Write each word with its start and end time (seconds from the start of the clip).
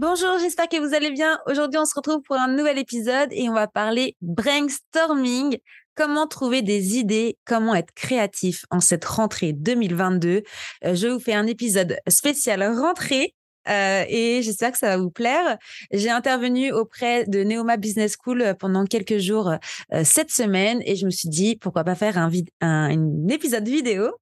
Bonjour, 0.00 0.38
j'espère 0.38 0.68
que 0.68 0.76
vous 0.76 0.94
allez 0.94 1.10
bien. 1.10 1.40
Aujourd'hui, 1.46 1.76
on 1.80 1.84
se 1.84 1.96
retrouve 1.96 2.22
pour 2.22 2.36
un 2.36 2.46
nouvel 2.46 2.78
épisode 2.78 3.30
et 3.32 3.48
on 3.48 3.52
va 3.52 3.66
parler 3.66 4.14
brainstorming, 4.22 5.58
comment 5.96 6.28
trouver 6.28 6.62
des 6.62 6.98
idées, 6.98 7.36
comment 7.44 7.74
être 7.74 7.92
créatif 7.94 8.64
en 8.70 8.78
cette 8.78 9.04
rentrée 9.04 9.52
2022. 9.52 10.44
Euh, 10.84 10.94
je 10.94 11.08
vous 11.08 11.18
fais 11.18 11.34
un 11.34 11.48
épisode 11.48 11.96
spécial 12.06 12.62
rentrée 12.62 13.34
euh, 13.68 14.04
et 14.08 14.40
j'espère 14.42 14.70
que 14.70 14.78
ça 14.78 14.86
va 14.86 14.98
vous 14.98 15.10
plaire. 15.10 15.58
J'ai 15.90 16.10
intervenu 16.10 16.70
auprès 16.70 17.24
de 17.24 17.42
Neoma 17.42 17.76
Business 17.76 18.16
School 18.22 18.54
pendant 18.60 18.84
quelques 18.84 19.18
jours 19.18 19.50
euh, 19.92 20.02
cette 20.04 20.30
semaine 20.30 20.80
et 20.86 20.94
je 20.94 21.06
me 21.06 21.10
suis 21.10 21.28
dit 21.28 21.56
pourquoi 21.56 21.82
pas 21.82 21.96
faire 21.96 22.18
un 22.18 23.28
épisode 23.28 23.66
vidéo 23.66 24.12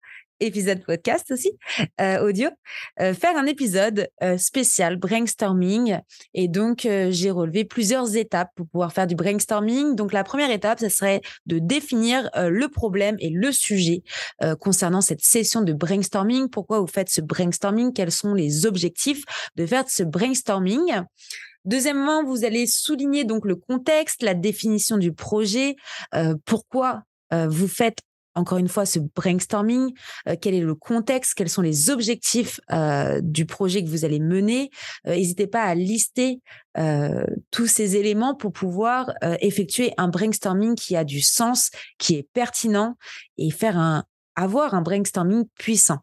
épisode 0.40 0.84
podcast 0.84 1.30
aussi, 1.30 1.52
euh, 2.00 2.26
audio, 2.26 2.48
euh, 3.00 3.14
faire 3.14 3.36
un 3.36 3.46
épisode 3.46 4.08
euh, 4.22 4.36
spécial 4.38 4.96
brainstorming. 4.96 5.98
Et 6.34 6.48
donc, 6.48 6.86
j'ai 7.10 7.30
relevé 7.30 7.64
plusieurs 7.64 8.16
étapes 8.16 8.50
pour 8.54 8.66
pouvoir 8.68 8.92
faire 8.92 9.06
du 9.06 9.14
brainstorming. 9.14 9.94
Donc, 9.94 10.12
la 10.12 10.24
première 10.24 10.50
étape, 10.50 10.80
ce 10.80 10.88
serait 10.88 11.20
de 11.46 11.58
définir 11.58 12.30
le 12.34 12.68
problème 12.68 13.16
et 13.18 13.30
le 13.30 13.52
sujet 13.52 14.02
concernant 14.60 15.00
cette 15.00 15.22
session 15.22 15.62
de 15.62 15.72
brainstorming. 15.72 16.48
Pourquoi 16.48 16.80
vous 16.80 16.86
faites 16.86 17.08
ce 17.08 17.20
brainstorming? 17.20 17.92
Quels 17.92 18.12
sont 18.12 18.34
les 18.34 18.66
objectifs 18.66 19.22
de 19.56 19.66
faire 19.66 19.84
ce 19.88 20.02
brainstorming? 20.02 21.02
Deuxièmement, 21.64 22.24
vous 22.24 22.44
allez 22.44 22.66
souligner 22.66 23.24
donc 23.24 23.44
le 23.44 23.56
contexte, 23.56 24.22
la 24.22 24.34
définition 24.34 24.98
du 24.98 25.12
projet, 25.12 25.76
pourquoi 26.44 27.02
vous 27.32 27.68
faites 27.68 27.98
encore 28.36 28.58
une 28.58 28.68
fois 28.68 28.86
ce 28.86 28.98
brainstorming, 28.98 29.92
euh, 30.28 30.36
quel 30.40 30.54
est 30.54 30.60
le 30.60 30.74
contexte, 30.74 31.34
quels 31.34 31.48
sont 31.48 31.62
les 31.62 31.90
objectifs 31.90 32.60
euh, 32.70 33.20
du 33.22 33.46
projet 33.46 33.82
que 33.82 33.88
vous 33.88 34.04
allez 34.04 34.20
mener. 34.20 34.70
Euh, 35.06 35.16
n'hésitez 35.16 35.46
pas 35.46 35.62
à 35.62 35.74
lister 35.74 36.40
tous 37.50 37.66
ces 37.66 37.96
éléments 37.96 38.34
pour 38.34 38.52
pouvoir 38.52 39.10
effectuer 39.40 39.94
un 39.96 40.08
brainstorming 40.08 40.74
qui 40.74 40.94
a 40.94 41.04
du 41.04 41.22
sens, 41.22 41.70
qui 41.96 42.16
est 42.16 42.28
pertinent 42.34 42.96
et 43.38 43.50
faire 43.50 43.78
un 43.78 44.04
avoir 44.34 44.74
un 44.74 44.82
brainstorming 44.82 45.46
puissant. 45.58 46.00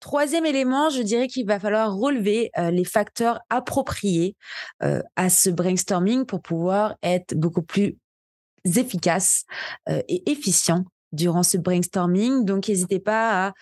Troisième 0.00 0.46
élément, 0.46 0.88
je 0.88 1.02
dirais 1.02 1.28
qu'il 1.28 1.46
va 1.46 1.60
falloir 1.60 1.94
relever 1.94 2.50
les 2.56 2.84
facteurs 2.84 3.40
appropriés 3.50 4.34
à 4.80 5.28
ce 5.28 5.50
brainstorming 5.50 6.24
pour 6.24 6.40
pouvoir 6.40 6.96
être 7.02 7.34
beaucoup 7.34 7.60
plus 7.60 7.98
efficace 8.64 9.44
et 9.88 10.30
efficient 10.30 10.84
durant 11.12 11.42
ce 11.42 11.58
brainstorming. 11.58 12.44
Donc, 12.44 12.68
n'hésitez 12.68 12.98
pas 12.98 13.48
à 13.48 13.52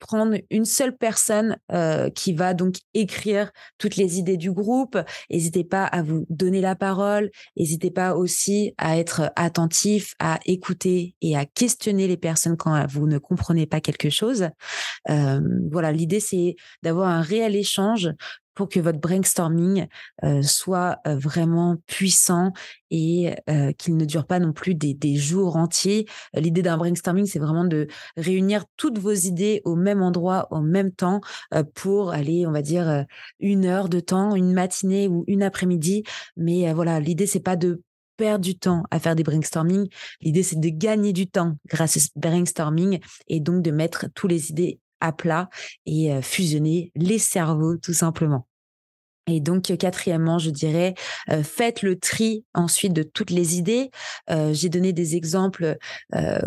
prendre 0.00 0.36
une 0.50 0.64
seule 0.64 0.96
personne 0.96 1.56
qui 2.14 2.32
va 2.32 2.54
donc 2.54 2.76
écrire 2.94 3.52
toutes 3.78 3.94
les 3.94 4.18
idées 4.18 4.36
du 4.36 4.50
groupe. 4.50 4.98
N'hésitez 5.30 5.62
pas 5.62 5.84
à 5.84 6.02
vous 6.02 6.26
donner 6.28 6.60
la 6.60 6.74
parole. 6.74 7.30
N'hésitez 7.56 7.92
pas 7.92 8.16
aussi 8.16 8.74
à 8.78 8.98
être 8.98 9.30
attentif, 9.36 10.14
à 10.18 10.40
écouter 10.44 11.14
et 11.20 11.36
à 11.36 11.44
questionner 11.46 12.08
les 12.08 12.16
personnes 12.16 12.56
quand 12.56 12.84
vous 12.88 13.06
ne 13.06 13.18
comprenez 13.18 13.66
pas 13.66 13.80
quelque 13.80 14.10
chose. 14.10 14.48
voilà, 15.06 15.92
l'idée 15.92 16.20
c'est 16.20 16.56
d'avoir 16.82 17.08
un 17.08 17.22
réel 17.22 17.54
échange 17.54 18.08
pour 18.58 18.68
que 18.68 18.80
votre 18.80 18.98
brainstorming 18.98 19.86
euh, 20.24 20.42
soit 20.42 20.98
euh, 21.06 21.14
vraiment 21.16 21.76
puissant 21.86 22.52
et 22.90 23.32
euh, 23.48 23.70
qu'il 23.70 23.96
ne 23.96 24.04
dure 24.04 24.26
pas 24.26 24.40
non 24.40 24.52
plus 24.52 24.74
des, 24.74 24.94
des 24.94 25.14
jours 25.14 25.54
entiers. 25.54 26.08
L'idée 26.34 26.62
d'un 26.62 26.76
brainstorming, 26.76 27.24
c'est 27.24 27.38
vraiment 27.38 27.64
de 27.64 27.86
réunir 28.16 28.64
toutes 28.76 28.98
vos 28.98 29.12
idées 29.12 29.62
au 29.64 29.76
même 29.76 30.02
endroit, 30.02 30.48
au 30.50 30.60
même 30.60 30.90
temps, 30.90 31.20
pour 31.74 32.10
aller, 32.10 32.48
on 32.48 32.50
va 32.50 32.62
dire, 32.62 33.04
une 33.38 33.64
heure 33.64 33.88
de 33.88 34.00
temps, 34.00 34.34
une 34.34 34.52
matinée 34.52 35.06
ou 35.06 35.22
une 35.28 35.44
après-midi. 35.44 36.02
Mais 36.36 36.72
voilà, 36.72 36.98
l'idée, 36.98 37.26
c'est 37.26 37.38
pas 37.38 37.54
de 37.54 37.82
perdre 38.16 38.44
du 38.44 38.58
temps 38.58 38.82
à 38.90 38.98
faire 38.98 39.14
des 39.14 39.22
brainstorming. 39.22 39.86
L'idée, 40.20 40.42
c'est 40.42 40.58
de 40.58 40.68
gagner 40.68 41.12
du 41.12 41.28
temps 41.28 41.54
grâce 41.68 41.96
ce 41.96 42.08
brainstorming 42.16 42.98
et 43.28 43.38
donc 43.38 43.62
de 43.62 43.70
mettre 43.70 44.06
toutes 44.16 44.32
les 44.32 44.50
idées 44.50 44.80
à 44.98 45.12
plat 45.12 45.48
et 45.86 46.20
fusionner 46.22 46.90
les 46.96 47.20
cerveaux 47.20 47.76
tout 47.76 47.94
simplement. 47.94 48.47
Et 49.28 49.40
donc, 49.40 49.76
quatrièmement, 49.76 50.38
je 50.38 50.50
dirais, 50.50 50.94
faites 51.42 51.82
le 51.82 51.98
tri 51.98 52.44
ensuite 52.54 52.92
de 52.92 53.02
toutes 53.02 53.30
les 53.30 53.58
idées. 53.58 53.90
J'ai 54.52 54.68
donné 54.68 54.92
des 54.92 55.16
exemples 55.16 55.76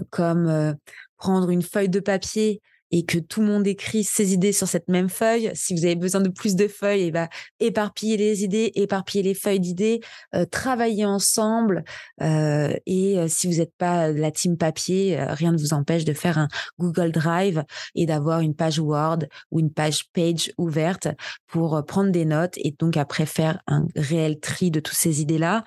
comme 0.09 0.75
prendre 1.18 1.50
une 1.52 1.62
feuille 1.62 1.90
de 1.90 2.00
papier 2.00 2.62
et 2.91 3.06
que 3.06 3.18
tout 3.18 3.41
le 3.41 3.47
monde 3.47 3.68
écrit 3.68 4.03
ses 4.03 4.34
idées 4.34 4.52
sur 4.52 4.68
cette 4.68 4.90
même 4.90 5.09
feuille. 5.09 5.52
Si 5.53 5.74
vous 5.74 5.85
avez 5.85 5.96
besoin 5.96 6.22
de 6.22 6.29
plus 6.29 6.56
de 6.56 6.68
feuilles, 6.68 7.03
et 7.03 7.07
eh 7.07 7.12
ben, 7.12 7.29
éparpiller 7.59 8.18
les 8.18 8.44
idées, 8.44 8.72
éparpiller 8.75 9.24
les 9.24 9.34
feuilles 9.34 9.59
d'idées, 9.59 10.02
euh, 10.35 10.46
travailler 10.46 11.06
ensemble. 11.06 11.84
Euh, 12.22 12.74
et 12.85 13.18
euh, 13.18 13.28
si 13.28 13.47
vous 13.47 13.59
n'êtes 13.59 13.74
pas 13.78 14.12
la 14.12 14.31
team 14.31 14.57
papier, 14.57 15.18
rien 15.19 15.52
ne 15.52 15.57
vous 15.57 15.74
empêche 15.74 16.06
de 16.06 16.13
faire 16.13 16.38
un 16.38 16.47
Google 16.79 17.12
Drive 17.12 17.63
et 17.96 18.06
d'avoir 18.06 18.41
une 18.41 18.56
page 18.56 18.79
Word 18.79 19.19
ou 19.52 19.59
une 19.59 19.72
page 19.72 20.06
Page 20.13 20.52
ouverte 20.58 21.08
pour 21.47 21.84
prendre 21.85 22.12
des 22.12 22.25
notes 22.25 22.56
et 22.58 22.75
donc 22.78 22.97
après 22.97 23.25
faire 23.25 23.62
un 23.68 23.85
réel 23.96 24.40
tri 24.40 24.72
de 24.72 24.79
toutes 24.79 24.97
ces 24.97 25.22
idées-là. 25.22 25.63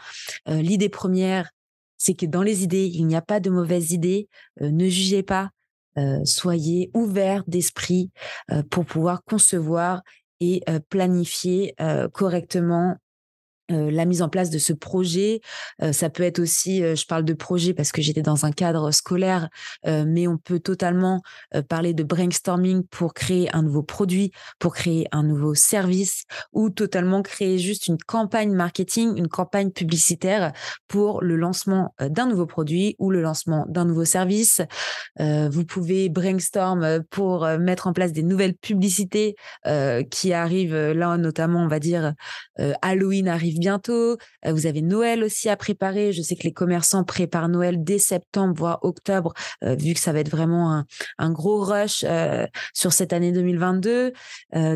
L'idée 0.46 0.88
première, 0.88 1.50
c'est 1.96 2.14
que 2.14 2.26
dans 2.26 2.42
les 2.42 2.62
idées, 2.62 2.86
il 2.86 3.06
n'y 3.06 3.16
a 3.16 3.22
pas 3.22 3.40
de 3.40 3.48
mauvaises 3.48 3.92
idées. 3.92 4.28
ne 4.60 4.88
jugez 4.88 5.22
pas. 5.22 5.50
Euh, 5.98 6.24
soyez 6.24 6.90
ouverts 6.94 7.44
d'esprit 7.46 8.10
euh, 8.50 8.62
pour 8.70 8.84
pouvoir 8.84 9.22
concevoir 9.24 10.02
et 10.40 10.62
euh, 10.68 10.80
planifier 10.88 11.74
correctement 12.12 12.96
la 13.68 14.04
mise 14.04 14.22
en 14.22 14.28
place 14.28 14.50
de 14.50 14.58
ce 14.58 14.72
projet. 14.72 15.40
Ça 15.92 16.10
peut 16.10 16.22
être 16.22 16.38
aussi, 16.38 16.80
je 16.80 17.06
parle 17.06 17.24
de 17.24 17.32
projet 17.32 17.74
parce 17.74 17.92
que 17.92 18.02
j'étais 18.02 18.22
dans 18.22 18.44
un 18.44 18.52
cadre 18.52 18.90
scolaire, 18.90 19.48
mais 19.84 20.26
on 20.26 20.36
peut 20.36 20.60
totalement 20.60 21.22
parler 21.68 21.94
de 21.94 22.02
brainstorming 22.02 22.84
pour 22.90 23.14
créer 23.14 23.54
un 23.54 23.62
nouveau 23.62 23.82
produit, 23.82 24.32
pour 24.58 24.74
créer 24.74 25.06
un 25.12 25.22
nouveau 25.22 25.54
service 25.54 26.24
ou 26.52 26.70
totalement 26.70 27.22
créer 27.22 27.58
juste 27.58 27.86
une 27.86 27.98
campagne 27.98 28.52
marketing, 28.52 29.16
une 29.16 29.28
campagne 29.28 29.70
publicitaire 29.70 30.52
pour 30.88 31.22
le 31.22 31.36
lancement 31.36 31.94
d'un 32.00 32.26
nouveau 32.26 32.46
produit 32.46 32.96
ou 32.98 33.10
le 33.10 33.22
lancement 33.22 33.64
d'un 33.68 33.84
nouveau 33.84 34.04
service. 34.04 34.60
vous 35.18 35.64
pouvez 35.64 36.08
brainstorm 36.08 37.02
pour 37.10 37.46
mettre 37.58 37.86
en 37.86 37.92
place 37.92 38.12
des 38.12 38.22
nouvelles 38.22 38.56
publicités 38.56 39.36
qui 40.10 40.32
arrivent 40.32 40.92
là, 40.92 41.16
notamment, 41.16 41.64
on 41.64 41.68
va 41.68 41.78
dire, 41.78 42.14
Halloween 42.82 43.28
arrive 43.28 43.53
bientôt. 43.58 44.16
Euh, 44.46 44.52
vous 44.52 44.66
avez 44.66 44.82
Noël 44.82 45.22
aussi 45.24 45.48
à 45.48 45.56
préparer. 45.56 46.12
Je 46.12 46.22
sais 46.22 46.36
que 46.36 46.42
les 46.42 46.52
commerçants 46.52 47.04
préparent 47.04 47.48
Noël 47.48 47.82
dès 47.82 47.98
septembre, 47.98 48.54
voire 48.56 48.78
octobre, 48.82 49.32
euh, 49.62 49.74
vu 49.74 49.94
que 49.94 50.00
ça 50.00 50.12
va 50.12 50.20
être 50.20 50.30
vraiment 50.30 50.84
un, 51.18 51.30
gros 51.30 51.62
rush 51.62 52.04
euh, 52.06 52.46
sur 52.72 52.92
cette 52.92 53.12
année 53.12 53.32
2022. 53.32 54.12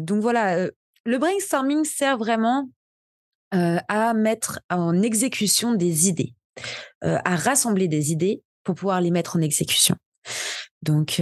donc 0.01 0.21
voilà, 0.21 0.69
le 1.05 1.19
brainstorming 1.19 1.85
sert 1.85 2.19
vraiment 2.19 2.69
à 3.53 4.15
mettre 4.15 4.61
en 4.69 5.01
exécution 5.03 5.73
des 5.75 6.09
idées, 6.09 6.35
à 7.03 7.37
rassembler 7.37 7.89
des 7.89 8.13
idées 8.13 8.43
pour 8.65 8.75
pouvoir 8.75 9.01
les 9.01 9.11
mettre 9.11 9.37
en 9.37 9.41
exécution. 9.41 9.97
Donc, 10.83 11.21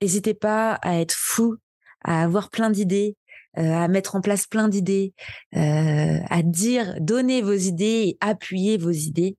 n'hésitez 0.00 0.34
pas 0.34 0.74
à 0.82 0.98
être 1.00 1.14
fou, 1.14 1.56
à 2.04 2.22
avoir 2.22 2.50
plein 2.50 2.70
d'idées, 2.70 3.16
à 3.56 3.88
mettre 3.88 4.16
en 4.16 4.20
place 4.20 4.46
plein 4.46 4.68
d'idées, 4.68 5.14
euh, 5.56 6.18
à 6.28 6.42
dire, 6.42 6.94
donner 7.00 7.42
vos 7.42 7.54
idées 7.54 8.04
et 8.08 8.18
appuyer 8.20 8.78
vos 8.78 8.90
idées. 8.90 9.36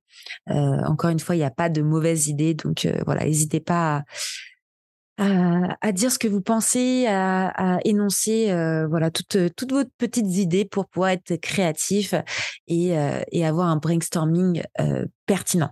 Euh, 0.50 0.54
encore 0.88 1.10
une 1.10 1.20
fois, 1.20 1.36
il 1.36 1.40
n'y 1.40 1.46
a 1.46 1.52
pas 1.52 1.70
de 1.70 1.82
mauvaises 1.82 2.28
idées, 2.28 2.54
donc 2.54 2.88
voilà, 3.06 3.26
n'hésitez 3.26 3.60
pas 3.60 4.04
à, 5.20 5.92
dire 5.92 6.12
ce 6.12 6.20
que 6.20 6.28
vous 6.28 6.42
pensez, 6.42 7.06
à, 7.08 7.80
énoncer 7.86 8.48
voilà 8.90 9.10
toutes, 9.10 9.72
vos 9.72 9.84
petites 9.98 10.36
idées 10.36 10.66
pour 10.66 10.88
pouvoir 10.88 11.12
être 11.12 11.38
créatif 11.38 12.14
et 12.68 12.96
avoir 13.46 13.68
un 13.68 13.78
brainstorming 13.78 14.64
pertinent. 15.26 15.72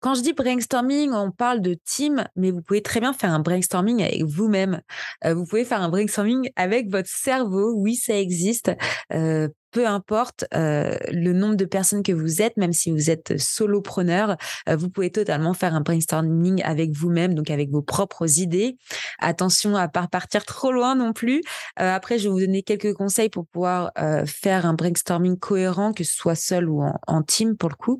Quand 0.00 0.14
je 0.14 0.22
dis 0.22 0.32
brainstorming, 0.32 1.12
on 1.12 1.30
parle 1.32 1.60
de 1.60 1.74
team, 1.84 2.24
mais 2.36 2.50
vous 2.50 2.62
pouvez 2.62 2.82
très 2.82 3.00
bien 3.00 3.12
faire 3.12 3.32
un 3.32 3.40
brainstorming 3.40 4.02
avec 4.02 4.22
vous-même. 4.24 4.80
Euh, 5.24 5.34
vous 5.34 5.44
pouvez 5.44 5.64
faire 5.64 5.82
un 5.82 5.88
brainstorming 5.88 6.50
avec 6.56 6.88
votre 6.90 7.08
cerveau. 7.08 7.74
Oui, 7.76 7.96
ça 7.96 8.16
existe. 8.16 8.70
Euh, 9.12 9.48
peu 9.70 9.86
importe 9.86 10.44
euh, 10.54 10.96
le 11.12 11.32
nombre 11.32 11.56
de 11.56 11.64
personnes 11.64 12.02
que 12.02 12.12
vous 12.12 12.40
êtes, 12.40 12.56
même 12.56 12.72
si 12.72 12.90
vous 12.90 13.10
êtes 13.10 13.38
solopreneur, 13.38 14.36
euh, 14.68 14.76
vous 14.76 14.88
pouvez 14.88 15.10
totalement 15.10 15.52
faire 15.52 15.74
un 15.74 15.80
brainstorming 15.80 16.62
avec 16.62 16.92
vous-même, 16.92 17.34
donc 17.34 17.50
avec 17.50 17.70
vos 17.70 17.82
propres 17.82 18.38
idées. 18.38 18.78
Attention 19.18 19.76
à 19.76 19.88
pas 19.88 20.06
partir 20.06 20.44
trop 20.44 20.72
loin 20.72 20.94
non 20.94 21.12
plus. 21.12 21.42
Euh, 21.80 21.94
après, 21.94 22.18
je 22.18 22.24
vais 22.24 22.30
vous 22.30 22.40
donner 22.40 22.62
quelques 22.62 22.94
conseils 22.94 23.28
pour 23.28 23.46
pouvoir 23.46 23.92
faire 24.26 24.66
un 24.66 24.74
brainstorming 24.74 25.38
cohérent, 25.38 25.92
que 25.92 26.04
ce 26.04 26.14
soit 26.14 26.34
seul 26.34 26.68
ou 26.68 26.82
en, 26.82 26.94
en 27.06 27.22
team 27.22 27.56
pour 27.56 27.68
le 27.68 27.74
coup. 27.74 27.98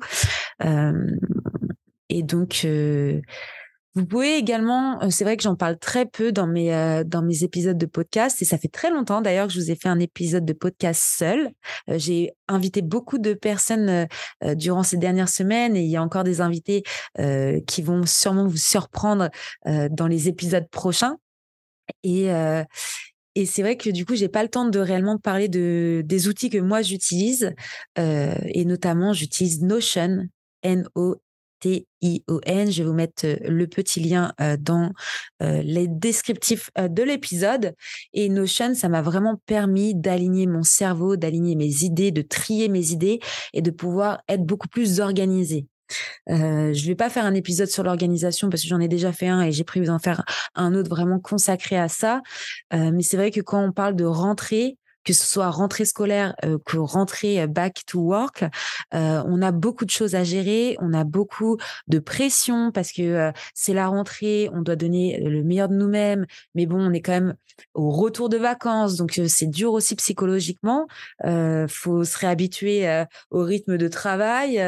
Et 2.09 2.23
donc 2.23 2.65
vous 3.95 4.05
pouvez 4.05 4.37
également, 4.37 5.01
euh, 5.01 5.09
c'est 5.09 5.23
vrai 5.23 5.35
que 5.35 5.41
j'en 5.43 5.55
parle 5.55 5.77
très 5.77 6.05
peu 6.05 6.31
dans 6.31 6.45
mes, 6.45 6.73
euh, 6.73 7.03
dans 7.03 7.23
mes 7.23 7.43
épisodes 7.43 7.77
de 7.77 7.85
podcast 7.87 8.41
et 8.41 8.45
ça 8.45 8.59
fait 8.59 8.67
très 8.67 8.91
longtemps 8.91 9.19
d'ailleurs 9.19 9.47
que 9.47 9.53
je 9.53 9.59
vous 9.59 9.71
ai 9.71 9.75
fait 9.75 9.89
un 9.89 9.99
épisode 9.99 10.45
de 10.45 10.53
podcast 10.53 11.03
seul. 11.03 11.49
Euh, 11.89 11.97
j'ai 11.97 12.31
invité 12.47 12.83
beaucoup 12.83 13.17
de 13.17 13.33
personnes 13.33 14.07
durant 14.55 14.83
ces 14.83 14.97
dernières 14.97 15.29
semaines 15.29 15.75
et 15.75 15.81
il 15.81 15.89
y 15.89 15.97
a 15.97 16.03
encore 16.03 16.23
des 16.23 16.41
invités 16.41 16.83
qui 17.67 17.81
vont 17.81 18.05
sûrement 18.05 18.47
vous 18.47 18.57
surprendre 18.57 19.29
dans 19.65 20.07
les 20.07 20.27
épisodes 20.27 20.67
prochains. 20.69 21.17
Et, 22.03 22.29
et 23.35 23.45
c'est 23.45 23.61
vrai 23.61 23.77
que 23.77 23.91
du 23.91 24.05
coup, 24.05 24.15
j'ai 24.15 24.29
pas 24.29 24.41
le 24.41 24.49
temps 24.49 24.65
de 24.65 24.79
réellement 24.79 25.17
parler 25.17 25.47
de, 25.47 26.01
des 26.05 26.27
outils 26.27 26.49
que 26.49 26.57
moi 26.57 26.81
j'utilise 26.81 27.53
et 27.97 28.65
notamment 28.65 29.13
j'utilise 29.13 29.61
Notion, 29.61 30.27
N-O 30.63 31.21
T-I-O-N. 31.59 32.71
Je 32.71 32.83
vais 32.83 32.89
vous 32.89 32.95
mettre 32.95 33.25
euh, 33.25 33.35
le 33.47 33.67
petit 33.67 33.99
lien 33.99 34.33
euh, 34.41 34.57
dans 34.59 34.91
euh, 35.41 35.61
les 35.61 35.87
descriptifs 35.87 36.69
de 36.77 37.03
l'épisode. 37.03 37.75
Et 38.13 38.29
Notion, 38.29 38.73
ça 38.75 38.89
m'a 38.89 39.01
vraiment 39.01 39.41
permis 39.45 39.95
d'aligner 39.95 40.47
mon 40.47 40.63
cerveau, 40.63 41.15
d'aligner 41.15 41.55
mes 41.55 41.83
idées, 41.83 42.11
de 42.11 42.21
trier 42.21 42.69
mes 42.69 42.91
idées 42.91 43.19
et 43.53 43.61
de 43.61 43.71
pouvoir 43.71 44.21
être 44.27 44.43
beaucoup 44.43 44.67
plus 44.67 44.99
organisée. 44.99 45.67
Je 46.27 46.85
vais 46.85 46.95
pas 46.95 47.09
faire 47.09 47.25
un 47.25 47.33
épisode 47.33 47.67
sur 47.67 47.83
l'organisation 47.83 48.49
parce 48.49 48.61
que 48.61 48.67
j'en 48.67 48.79
ai 48.79 48.87
déjà 48.87 49.11
fait 49.11 49.27
un 49.27 49.41
et 49.41 49.51
j'ai 49.51 49.63
prévu 49.63 49.87
d'en 49.87 49.97
faire 49.97 50.23
un 50.53 50.75
autre 50.75 50.89
vraiment 50.89 51.19
consacré 51.19 51.77
à 51.77 51.87
ça. 51.87 52.21
mais 52.71 53.01
c'est 53.01 53.17
vrai 53.17 53.31
que 53.31 53.41
quand 53.41 53.63
on 53.63 53.71
parle 53.71 53.95
de 53.95 54.05
rentrée, 54.05 54.77
que 55.03 55.13
ce 55.13 55.25
soit 55.25 55.49
rentrée 55.49 55.85
scolaire 55.85 56.35
euh, 56.45 56.57
que 56.65 56.77
rentrée 56.77 57.41
euh, 57.41 57.47
back 57.47 57.81
to 57.85 57.99
work, 57.99 58.43
euh, 58.93 59.23
on 59.25 59.41
a 59.41 59.51
beaucoup 59.51 59.85
de 59.85 59.89
choses 59.89 60.15
à 60.15 60.23
gérer, 60.23 60.75
on 60.79 60.93
a 60.93 61.03
beaucoup 61.03 61.57
de 61.87 61.99
pression 61.99 62.71
parce 62.71 62.91
que 62.91 63.31
c'est 63.53 63.73
la 63.73 63.87
rentrée, 63.87 64.49
on 64.53 64.61
doit 64.61 64.75
donner 64.75 65.19
le 65.19 65.43
meilleur 65.43 65.69
de 65.69 65.75
nous-mêmes, 65.75 66.25
mais 66.55 66.65
bon, 66.65 66.79
on 66.79 66.93
est 66.93 67.01
quand 67.01 67.13
même 67.13 67.35
au 67.73 67.89
retour 67.89 68.29
de 68.29 68.37
vacances, 68.37 68.95
donc 68.95 69.19
c'est 69.27 69.47
dur 69.47 69.73
aussi 69.73 69.95
psychologiquement. 69.95 70.87
Euh, 71.25 71.67
faut 71.67 72.03
se 72.03 72.17
réhabituer 72.17 73.03
au 73.31 73.43
rythme 73.43 73.77
de 73.77 73.87
travail. 73.87 74.59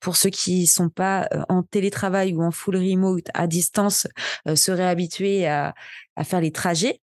pour 0.00 0.16
ceux 0.16 0.30
qui 0.30 0.66
sont 0.66 0.88
pas 0.88 1.28
en 1.48 1.62
télétravail 1.62 2.34
ou 2.34 2.42
en 2.42 2.50
full 2.50 2.76
remote 2.76 3.26
à 3.34 3.46
distance, 3.46 4.06
se 4.54 4.70
réhabituer 4.70 5.46
à, 5.46 5.74
à 6.16 6.24
faire 6.24 6.40
les 6.40 6.52
trajets. 6.52 7.00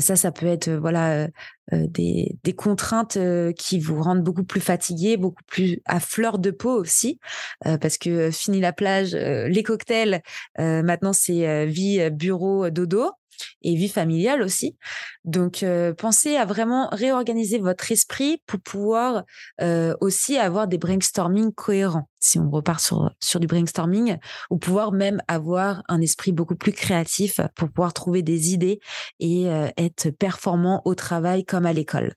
Ça, 0.00 0.16
ça 0.16 0.32
peut 0.32 0.46
être 0.46 0.70
voilà 0.70 1.28
des, 1.72 2.36
contraintes 2.56 3.18
qui 3.56 3.78
vous 3.78 4.02
rendent 4.02 4.22
beaucoup 4.22 4.44
plus 4.44 4.60
fatigué, 4.60 5.16
beaucoup 5.16 5.44
plus 5.46 5.80
à 5.84 6.00
fleur 6.00 6.38
de 6.38 6.50
peau 6.50 6.72
aussi, 6.72 7.20
parce 7.62 7.96
que 7.96 8.30
fini 8.30 8.60
la 8.60 8.72
plage, 8.72 9.14
les 9.14 9.62
cocktails, 9.62 10.22
maintenant 10.58 11.12
c'est 11.12 11.66
vie 11.66 12.10
bureau 12.10 12.68
dodo 12.68 13.12
et 13.62 13.74
vie 13.74 13.88
familiale 13.88 14.42
aussi. 14.42 14.76
Donc, 15.24 15.62
euh, 15.62 15.92
pensez 15.92 16.36
à 16.36 16.44
vraiment 16.44 16.88
réorganiser 16.92 17.58
votre 17.58 17.90
esprit 17.90 18.42
pour 18.46 18.60
pouvoir 18.60 19.24
euh, 19.60 19.94
aussi 20.00 20.38
avoir 20.38 20.68
des 20.68 20.78
brainstorming 20.78 21.52
cohérents. 21.52 22.08
Si 22.20 22.38
on 22.38 22.50
repart 22.50 22.80
sur, 22.80 23.10
sur 23.20 23.40
du 23.40 23.46
brainstorming, 23.46 24.16
ou 24.50 24.58
pouvoir 24.58 24.92
même 24.92 25.20
avoir 25.28 25.82
un 25.88 26.00
esprit 26.00 26.32
beaucoup 26.32 26.56
plus 26.56 26.72
créatif 26.72 27.40
pour 27.54 27.70
pouvoir 27.70 27.92
trouver 27.92 28.22
des 28.22 28.52
idées 28.52 28.80
et 29.20 29.48
euh, 29.48 29.68
être 29.76 30.10
performant 30.10 30.82
au 30.84 30.94
travail 30.94 31.44
comme 31.44 31.66
à 31.66 31.72
l'école. 31.72 32.14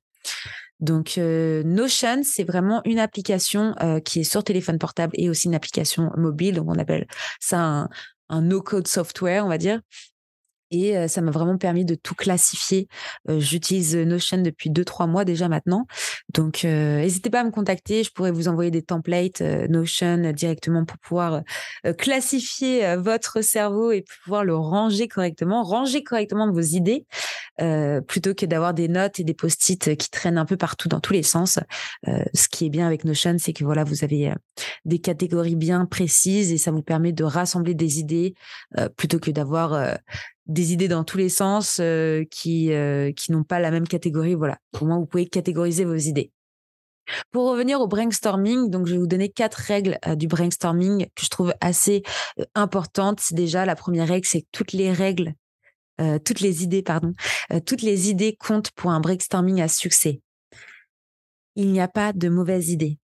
Donc 0.80 1.18
Notion, 1.18 2.21
c'est 2.24 2.45
vraiment 2.45 2.81
une 2.86 3.00
application 3.00 3.75
qui 4.06 4.21
est 4.21 4.24
sur 4.24 4.45
téléphone 4.45 4.80
portable 4.80 5.12
et 5.18 5.30
aussi 5.30 5.48
une 5.48 5.56
application 5.56 6.10
mobile. 6.16 6.56
Donc 6.56 6.69
on 6.69 6.80
appelle 6.80 7.06
ça 7.42 7.60
un, 7.60 7.89
un 8.30 8.42
no-code 8.42 8.88
software, 8.88 9.45
on 9.45 9.50
va 9.50 9.57
dire. 9.57 9.81
Et 10.71 11.07
ça 11.07 11.21
m'a 11.21 11.31
vraiment 11.31 11.57
permis 11.57 11.86
de 11.86 11.95
tout 11.95 12.16
classifier. 12.16 12.88
J'utilise 13.27 13.95
Notion 13.95 14.38
depuis 14.42 14.69
deux, 14.69 14.86
trois 14.86 15.07
mois 15.07 15.25
déjà 15.25 15.50
maintenant. 15.50 15.88
Donc, 16.33 16.63
n'hésitez 16.63 17.30
pas 17.30 17.42
à 17.42 17.44
me 17.44 17.51
contacter. 17.51 18.04
Je 18.04 18.12
pourrais 18.12 18.31
vous 18.31 18.48
envoyer 18.48 18.71
des 18.71 18.83
templates 18.83 19.42
Notion 19.42 20.31
directement 20.31 20.86
pour 20.86 20.98
pouvoir 20.98 21.42
classifier 21.98 22.95
votre 22.98 23.42
cerveau 23.42 23.92
et 23.92 24.04
pouvoir 24.24 24.44
le 24.44 24.56
ranger 24.56 25.07
correctement, 25.07 25.63
ranger 25.63 26.04
correctement 26.04 26.51
vos 26.51 26.62
idées, 26.62 27.06
plutôt 28.07 28.33
que 28.33 28.45
d'avoir 28.45 28.74
des 28.74 28.88
notes 28.88 29.19
et 29.19 29.24
des 29.24 29.33
post-it 29.33 29.95
qui 29.98 30.10
traînent 30.10 30.38
un 30.38 30.45
peu 30.45 30.57
partout 30.57 30.88
dans 30.88 31.00
tous 31.00 31.13
les 31.13 31.24
sens. 31.24 31.60
ce 32.06 32.48
qui 32.48 32.66
est 32.66 32.69
bien 32.69 32.86
avec 32.86 33.06
Notion, 33.06 33.36
c'est 33.39 33.54
que 33.54 33.63
voilà, 33.63 33.83
vous 33.83 34.04
avez 34.04 34.33
des 34.86 35.00
catégories 35.00 35.56
bien 35.56 35.86
précises 35.86 36.51
et 36.51 36.57
ça 36.57 36.71
vous 36.71 36.83
permet 36.83 37.12
de 37.12 37.24
rassembler 37.24 37.74
des 37.74 38.00
idées 38.00 38.33
plutôt 38.98 39.19
que 39.19 39.31
d'avoir 39.31 39.98
des 40.49 40.73
idées 40.73 40.87
dans 40.87 41.03
tous 41.03 41.17
les 41.17 41.29
sens 41.29 41.77
euh, 41.79 42.25
qui, 42.29 42.73
euh, 42.73 43.13
qui 43.13 43.31
n'ont 43.31 43.43
pas 43.43 43.59
la 43.59 43.71
même 43.71 43.87
catégorie. 43.87 44.33
Voilà, 44.33 44.57
au 44.81 44.85
moins 44.85 44.97
vous 44.97 45.05
pouvez 45.05 45.27
catégoriser 45.27 45.85
vos 45.85 45.95
idées. 45.95 46.31
Pour 47.31 47.49
revenir 47.49 47.79
au 47.79 47.87
brainstorming, 47.87 48.69
donc 48.69 48.87
je 48.87 48.93
vais 48.93 48.99
vous 48.99 49.07
donner 49.07 49.29
quatre 49.29 49.55
règles 49.55 49.97
euh, 50.05 50.15
du 50.15 50.27
brainstorming 50.27 51.05
que 51.15 51.23
je 51.23 51.29
trouve 51.29 51.53
assez 51.61 52.03
importantes. 52.55 53.21
Déjà, 53.31 53.65
la 53.65 53.75
première 53.75 54.07
règle, 54.07 54.27
c'est 54.27 54.41
que 54.41 54.47
toutes 54.51 54.73
les 54.73 54.91
règles, 54.91 55.33
toutes 56.23 56.39
les 56.39 56.63
idées, 56.63 56.81
pardon, 56.81 57.13
toutes 57.65 57.81
les 57.81 58.09
idées 58.09 58.37
comptent 58.39 58.71
pour 58.71 58.91
un 58.91 59.01
brainstorming 59.01 59.59
à 59.59 59.67
succès. 59.67 60.21
Il 61.57 61.73
n'y 61.73 61.81
a 61.81 61.89
pas 61.89 62.13
de 62.13 62.29
mauvaises 62.29 62.69
idées. 62.69 62.99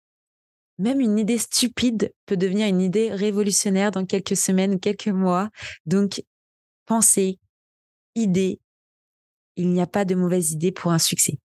Même 0.77 1.01
une 1.01 1.19
idée 1.19 1.37
stupide 1.37 2.13
peut 2.25 2.37
devenir 2.37 2.67
une 2.67 2.79
idée 2.79 3.11
révolutionnaire 3.11 3.91
dans 3.91 4.05
quelques 4.05 4.37
semaines, 4.37 4.79
quelques 4.79 5.09
mois. 5.09 5.49
Donc, 5.85 6.21
pensée, 6.85 7.39
idée, 8.15 8.59
il 9.55 9.69
n'y 9.69 9.81
a 9.81 9.87
pas 9.87 10.05
de 10.05 10.15
mauvaise 10.15 10.51
idée 10.51 10.71
pour 10.71 10.91
un 10.91 10.99
succès. 10.99 11.39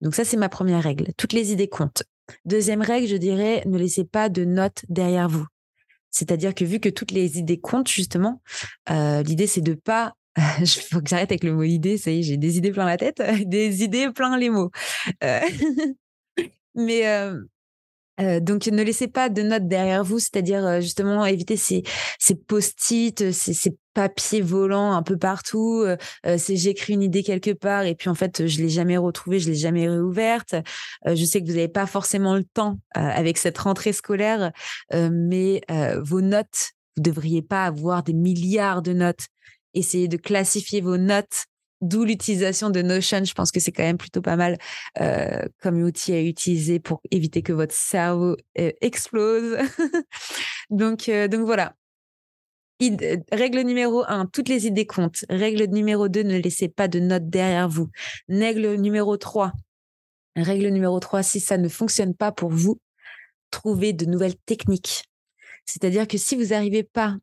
Donc 0.00 0.14
ça, 0.14 0.24
c'est 0.24 0.36
ma 0.36 0.48
première 0.48 0.82
règle. 0.82 1.12
Toutes 1.16 1.32
les 1.32 1.52
idées 1.52 1.68
comptent. 1.68 2.04
Deuxième 2.44 2.82
règle, 2.82 3.06
je 3.06 3.16
dirais, 3.16 3.62
ne 3.66 3.78
laissez 3.78 4.04
pas 4.04 4.28
de 4.28 4.44
notes 4.44 4.84
derrière 4.88 5.28
vous. 5.28 5.46
C'est-à-dire 6.10 6.54
que 6.54 6.64
vu 6.64 6.80
que 6.80 6.88
toutes 6.88 7.10
les 7.10 7.38
idées 7.38 7.60
comptent, 7.60 7.88
justement, 7.88 8.42
euh, 8.90 9.22
l'idée, 9.22 9.46
c'est 9.46 9.60
de 9.60 9.74
pas... 9.74 10.14
Il 10.60 10.66
faut 10.66 11.00
que 11.00 11.08
j'arrête 11.08 11.30
avec 11.30 11.44
le 11.44 11.52
mot 11.52 11.62
idée, 11.62 11.98
ça 11.98 12.10
y 12.10 12.20
est, 12.20 12.22
j'ai 12.22 12.36
des 12.36 12.58
idées 12.58 12.72
plein 12.72 12.84
la 12.84 12.96
tête, 12.96 13.22
des 13.46 13.82
idées 13.82 14.10
plein 14.10 14.36
les 14.36 14.50
mots. 14.50 14.70
Euh, 15.24 15.40
mais 16.74 17.06
euh, 17.08 17.40
euh, 18.20 18.40
donc 18.40 18.66
ne 18.66 18.82
laissez 18.82 19.08
pas 19.08 19.28
de 19.28 19.42
notes 19.42 19.68
derrière 19.68 20.04
vous, 20.04 20.18
c'est-à-dire 20.18 20.64
euh, 20.66 20.80
justement 20.80 21.24
éviter 21.26 21.56
ces, 21.56 21.82
ces 22.18 22.34
post-it, 22.34 23.32
ces, 23.32 23.52
ces, 23.52 23.76
papiers 23.94 24.42
volants 24.42 24.92
un 24.92 25.02
peu 25.02 25.16
partout. 25.16 25.82
Euh, 25.82 25.96
c'est 26.36 26.56
j'écris 26.56 26.92
une 26.92 27.02
idée 27.02 27.22
quelque 27.22 27.52
part 27.52 27.84
et 27.84 27.94
puis 27.94 28.10
en 28.10 28.14
fait 28.14 28.46
je 28.46 28.60
l'ai 28.60 28.68
jamais 28.68 28.98
retrouvée, 28.98 29.38
je 29.38 29.48
l'ai 29.48 29.56
jamais 29.56 29.88
réouverte. 29.88 30.54
je 31.06 31.24
sais 31.24 31.40
que 31.40 31.46
vous 31.46 31.54
n'avez 31.54 31.68
pas 31.68 31.86
forcément 31.86 32.34
le 32.34 32.44
temps 32.44 32.78
avec 32.92 33.38
cette 33.38 33.56
rentrée 33.56 33.94
scolaire, 33.94 34.52
mais 34.92 35.62
vos 36.02 36.20
notes, 36.20 36.72
vous 36.98 37.04
devriez 37.04 37.40
pas 37.40 37.64
avoir 37.64 38.02
des 38.02 38.12
milliards 38.12 38.82
de 38.82 38.92
notes. 38.92 39.28
Essayez 39.72 40.08
de 40.08 40.18
classifier 40.18 40.82
vos 40.82 40.98
notes 40.98 41.46
D'où 41.82 42.04
l'utilisation 42.04 42.70
de 42.70 42.80
Notion. 42.80 43.24
Je 43.24 43.34
pense 43.34 43.52
que 43.52 43.60
c'est 43.60 43.72
quand 43.72 43.82
même 43.82 43.98
plutôt 43.98 44.22
pas 44.22 44.36
mal 44.36 44.56
euh, 45.00 45.42
comme 45.60 45.82
outil 45.82 46.14
à 46.14 46.22
utiliser 46.22 46.80
pour 46.80 47.02
éviter 47.10 47.42
que 47.42 47.52
votre 47.52 47.74
cerveau 47.74 48.36
euh, 48.58 48.72
explose. 48.80 49.58
donc, 50.70 51.08
euh, 51.08 51.28
donc 51.28 51.44
voilà. 51.44 51.74
règle 53.30 53.60
numéro 53.60 54.04
un, 54.08 54.24
toutes 54.26 54.48
les 54.48 54.66
idées 54.66 54.86
comptent. 54.86 55.26
Règle 55.28 55.64
numéro 55.64 56.08
deux, 56.08 56.22
ne 56.22 56.38
laissez 56.38 56.68
pas 56.68 56.88
de 56.88 56.98
notes 56.98 57.28
derrière 57.28 57.68
vous. 57.68 57.90
Règle 58.28 58.76
numéro 58.76 59.18
trois, 59.18 59.52
règle 60.34 60.68
numéro 60.68 60.98
trois, 60.98 61.22
si 61.22 61.40
ça 61.40 61.58
ne 61.58 61.68
fonctionne 61.68 62.14
pas 62.14 62.32
pour 62.32 62.50
vous, 62.50 62.80
trouvez 63.50 63.92
de 63.92 64.06
nouvelles 64.06 64.36
techniques. 64.46 65.04
C'est-à-dire 65.66 66.08
que 66.08 66.16
si 66.16 66.36
vous 66.36 66.46
n'arrivez 66.46 66.84
pas 66.84 67.16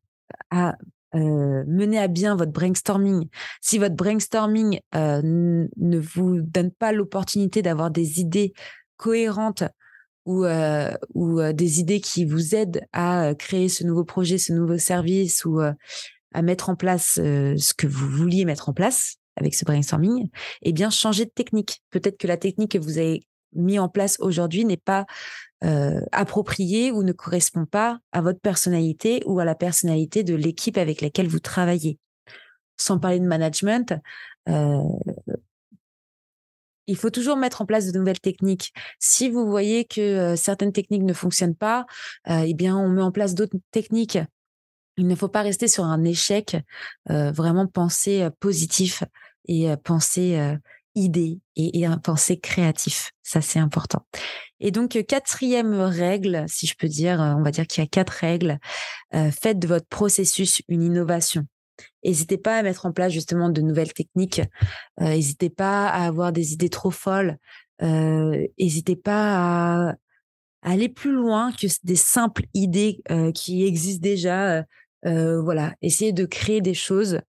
à 0.52 0.76
euh, 1.16 1.64
mener 1.68 2.00
à 2.00 2.08
bien 2.08 2.36
votre 2.36 2.52
brainstorming, 2.52 3.28
si 3.62 3.78
votre 3.78 3.96
brainstorming 3.96 4.80
euh, 4.96 5.22
ne 5.24 6.00
vous 6.00 6.42
donne 6.42 6.72
pas 6.72 6.92
l'opportunité 6.92 7.62
d'avoir 7.62 7.92
des 7.92 8.20
idées 8.20 8.54
cohérentes 8.98 9.64
ou, 10.26 10.46
ou 11.16 11.42
des 11.52 11.80
idées 11.82 12.00
qui 12.00 12.24
vous 12.24 12.56
aident 12.56 12.82
à 12.94 13.34
créer 13.38 13.68
ce 13.68 13.84
nouveau 13.84 14.06
projet, 14.06 14.38
ce 14.38 14.54
nouveau 14.54 14.78
service 14.78 15.44
ou 15.44 15.60
à 15.60 16.42
mettre 16.42 16.70
en 16.70 16.78
place 16.78 17.16
ce 17.16 17.74
que 17.74 17.88
vous 17.88 18.08
vouliez 18.08 18.46
mettre 18.46 18.70
en 18.70 18.74
place 18.74 19.18
avec 19.36 19.56
ce 19.56 19.66
brainstorming, 19.66 20.30
eh 20.62 20.74
bien, 20.74 20.90
changez 20.90 21.26
de 21.26 21.32
technique. 21.32 21.82
Peut-être 21.90 22.18
que 22.18 22.28
la 22.28 22.38
technique 22.38 22.72
que 22.72 22.78
vous 22.78 22.98
avez 22.98 23.26
mis 23.56 23.80
en 23.80 23.90
place 23.90 24.18
aujourd'hui 24.20 24.66
n'est 24.66 24.78
pas 24.78 25.06
euh, 25.64 26.02
appropriée 26.12 26.92
ou 26.92 27.04
ne 27.04 27.14
correspond 27.14 27.66
pas 27.66 28.00
à 28.12 28.22
votre 28.22 28.42
personnalité 28.42 29.24
ou 29.26 29.40
à 29.40 29.46
la 29.46 29.56
personnalité 29.56 30.24
de 30.24 30.36
l'équipe 30.36 30.78
avec 30.78 31.00
laquelle 31.00 31.28
vous 31.28 31.40
travaillez. 31.40 32.00
Sans 32.78 33.00
parler 33.00 33.20
de 33.20 33.26
management, 33.26 33.94
euh, 34.50 34.84
il 36.88 36.98
faut 36.98 37.12
toujours 37.12 37.38
mettre 37.38 37.62
en 37.62 37.66
place 37.66 37.90
de 37.90 37.98
nouvelles 37.98 38.20
techniques. 38.20 38.74
Si 39.00 39.30
vous 39.30 39.50
voyez 39.50 39.86
que 39.86 40.02
euh, 40.02 40.36
certaines 40.36 40.74
techniques 40.74 41.04
ne 41.04 41.14
fonctionnent 41.14 41.56
pas, 41.56 41.86
eh 42.28 42.54
bien, 42.54 42.76
on 42.76 42.90
met 42.90 43.02
en 43.02 43.12
place 43.12 43.34
d'autres 43.34 43.58
techniques. 43.72 44.20
Il 44.98 45.08
ne 45.08 45.16
faut 45.16 45.30
pas 45.30 45.44
rester 45.44 45.68
sur 45.70 45.86
un 45.86 46.04
échec, 46.04 46.58
vraiment 47.08 47.66
penser 47.66 48.28
positif 48.40 49.04
et 49.48 49.76
penser 49.78 50.58
idée 50.96 51.40
et, 51.56 51.86
un 51.86 51.98
penser 51.98 52.40
créatif. 52.40 53.12
Ça, 53.24 53.42
c'est 53.42 53.60
important. 53.60 54.06
Et 54.66 54.72
donc, 54.72 54.98
quatrième 55.08 55.74
règle, 55.74 56.46
si 56.48 56.68
je 56.68 56.76
peux 56.78 56.88
dire, 56.88 57.20
on 57.20 57.44
va 57.44 57.52
dire 57.52 57.68
qu'il 57.68 57.84
y 57.84 57.86
a 57.86 57.88
quatre 57.88 58.12
règles. 58.12 58.60
faites 59.12 59.60
de 59.60 59.68
votre 59.68 59.88
processus 59.88 60.62
une 60.70 60.82
innovation. 60.82 61.46
N'hésitez 62.06 62.38
pas 62.38 62.58
à 62.58 62.64
mettre 62.64 62.86
en 62.86 62.94
place 62.94 63.12
justement 63.12 63.50
de 63.50 63.62
nouvelles 63.62 63.92
techniques. 63.92 64.42
N'hésitez 65.02 65.50
pas 65.50 65.90
à 65.90 66.06
avoir 66.06 66.32
des 66.32 66.54
idées 66.54 66.70
trop 66.70 66.92
folles. 66.92 67.38
N'hésitez 67.82 68.96
pas 68.96 69.90
à, 69.90 69.96
aller 70.62 70.88
plus 70.88 71.12
loin 71.12 71.52
que 71.52 71.68
des 71.84 71.98
simples 71.98 72.44
idées 72.54 73.04
qui 73.36 73.66
existent 73.66 74.02
déjà. 74.02 74.64
voilà, 75.04 75.76
essayez 75.82 76.14
de 76.14 76.26
créer 76.26 76.62
des 76.62 76.74
choses 76.74 77.16
euh, 77.16 77.33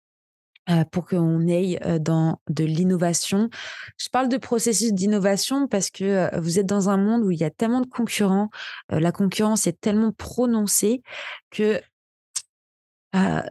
pour 0.91 1.05
qu'on 1.05 1.49
aille 1.49 1.79
euh, 1.85 1.99
dans 1.99 2.41
de 2.49 2.65
l'innovation. 2.65 3.51
Je 3.99 4.09
parle 4.09 4.29
de 4.29 4.37
processus 4.37 4.93
d'innovation 4.93 5.69
parce 5.69 5.91
que 5.91 6.05
euh, 6.05 6.41
vous 6.41 6.59
êtes 6.59 6.67
dans 6.67 6.89
un 6.89 6.97
monde 6.97 7.23
où 7.23 7.31
il 7.31 7.39
y 7.39 7.45
a 7.45 7.51
tellement 7.51 7.81
de 7.81 7.87
concurrents, 7.87 8.51
la 8.89 9.13
concurrence 9.13 9.67
est 9.67 9.81
tellement 9.81 10.13
prononcée 10.13 11.03
que 11.51 11.81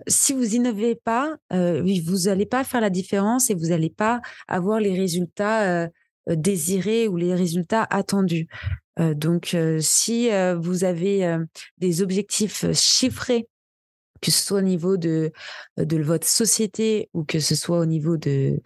si 0.07 0.33
vous 0.33 0.55
innovez 0.55 0.95
pas, 0.95 1.37
vous 1.49 2.25
n'allez 2.25 2.45
pas 2.45 2.65
faire 2.65 2.81
la 2.81 2.89
différence 2.89 3.49
et 3.49 3.53
vous 3.53 3.67
n'allez 3.67 3.89
pas 3.89 4.19
avoir 4.49 4.81
les 4.81 4.93
résultats 4.93 5.87
désirés 6.27 7.07
ou 7.07 7.15
les 7.15 7.33
résultats 7.33 7.87
attendus. 7.89 8.49
donc, 8.99 9.55
si 9.79 10.29
vous 10.57 10.83
avez 10.83 11.37
des 11.77 12.01
objectifs 12.01 12.65
chiffrés 12.73 13.47
que 14.23 14.31
ce 14.31 14.43
soit 14.43 14.59
au 14.59 14.61
niveau 14.61 14.97
de, 14.97 15.31
de 15.77 16.01
votre 16.01 16.27
société 16.27 17.09
ou 17.13 17.23
que 17.23 17.39
ce 17.39 17.55
soit 17.55 17.79
au 17.79 17.85
niveau 17.85 18.17
de, 18.17 18.61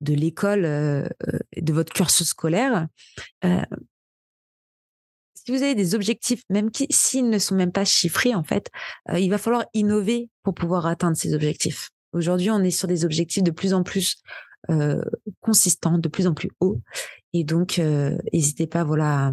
de 0.00 0.14
l'école, 0.14 0.62
de 0.62 1.72
votre 1.72 1.92
cursus 1.92 2.28
scolaire, 2.28 2.88
si 5.34 5.50
vous 5.50 5.62
avez 5.62 5.74
des 5.74 5.94
objectifs, 5.94 6.42
même 6.50 6.70
s'ils 6.90 7.28
ne 7.28 7.38
sont 7.38 7.56
même 7.56 7.72
pas 7.72 7.84
chiffrés, 7.84 8.34
en 8.34 8.44
fait, 8.44 8.70
il 9.12 9.28
va 9.28 9.38
falloir 9.38 9.64
innover 9.74 10.30
pour 10.44 10.54
pouvoir 10.54 10.86
atteindre 10.86 11.16
ces 11.16 11.34
objectifs. 11.34 11.90
Aujourd'hui, 12.12 12.50
on 12.50 12.62
est 12.62 12.70
sur 12.70 12.88
des 12.88 13.04
objectifs 13.04 13.42
de 13.42 13.50
plus 13.50 13.74
en 13.74 13.82
plus 13.82 14.22
consistants, 15.40 15.98
de 15.98 16.08
plus 16.08 16.26
en 16.26 16.34
plus 16.34 16.50
hauts. 16.60 16.80
Et 17.32 17.42
donc, 17.44 17.78
n'hésitez 18.32 18.66
pas 18.68 18.84
voilà, 18.84 19.32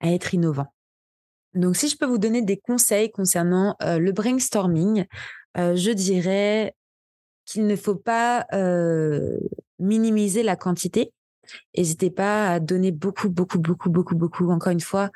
à 0.00 0.12
être 0.12 0.34
innovant. 0.34 0.73
Donc, 1.54 1.76
si 1.76 1.88
je 1.88 1.96
peux 1.96 2.06
vous 2.06 2.18
donner 2.18 2.42
des 2.42 2.56
conseils 2.56 3.10
concernant 3.10 3.76
le 3.80 4.10
brainstorming, 4.12 5.06
je 5.56 5.90
dirais 5.92 6.74
qu'il 7.44 7.66
ne 7.66 7.76
faut 7.76 7.96
pas 7.96 8.46
minimiser 9.78 10.42
la 10.42 10.56
quantité. 10.56 11.12
N'hésitez 11.76 12.10
pas 12.10 12.52
à 12.52 12.60
donner 12.60 12.90
beaucoup, 12.90 13.28
beaucoup, 13.28 13.58
beaucoup, 13.58 13.90
beaucoup, 13.90 14.16
beaucoup. 14.16 14.50
Encore 14.50 14.72
une 14.72 14.80
fois, 14.80 15.10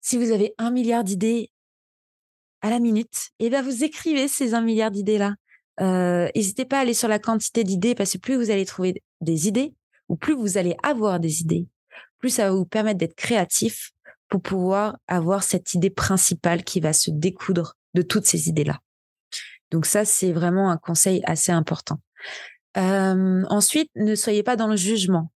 si 0.00 0.18
vous 0.18 0.30
avez 0.30 0.54
un 0.58 0.70
milliard 0.70 1.04
d'idées 1.04 1.50
à 2.60 2.70
la 2.70 2.78
minute, 2.78 3.30
et 3.38 3.46
eh 3.46 3.50
bien 3.50 3.62
vous 3.62 3.82
écrivez 3.82 4.28
ces 4.28 4.54
un 4.54 4.60
milliard 4.60 4.90
d'idées-là. 4.90 5.34
N'hésitez 6.34 6.64
pas 6.64 6.78
à 6.78 6.80
aller 6.82 6.94
sur 6.94 7.08
la 7.08 7.18
quantité 7.18 7.64
d'idées 7.64 7.94
parce 7.94 8.12
que 8.12 8.18
plus 8.18 8.36
vous 8.36 8.50
allez 8.50 8.66
trouver 8.66 9.02
des 9.20 9.48
idées, 9.48 9.74
ou 10.08 10.16
plus 10.16 10.34
vous 10.34 10.58
allez 10.58 10.76
avoir 10.82 11.18
des 11.18 11.40
idées, 11.40 11.66
plus 12.18 12.30
ça 12.30 12.44
va 12.44 12.54
vous 12.54 12.66
permettre 12.66 12.98
d'être 12.98 13.16
créatif 13.16 13.92
pour 14.32 14.40
pouvoir 14.40 14.96
avoir 15.08 15.42
cette 15.42 15.74
idée 15.74 15.90
principale 15.90 16.64
qui 16.64 16.80
va 16.80 16.94
se 16.94 17.10
découdre 17.10 17.76
de 17.92 18.00
toutes 18.00 18.24
ces 18.24 18.48
idées-là. 18.48 18.80
Donc 19.70 19.84
ça, 19.84 20.06
c'est 20.06 20.32
vraiment 20.32 20.70
un 20.70 20.78
conseil 20.78 21.20
assez 21.26 21.52
important. 21.52 22.00
Euh, 22.78 23.44
ensuite, 23.50 23.90
ne 23.94 24.14
soyez 24.14 24.42
pas 24.42 24.56
dans 24.56 24.68
le 24.68 24.76
jugement. 24.76 25.30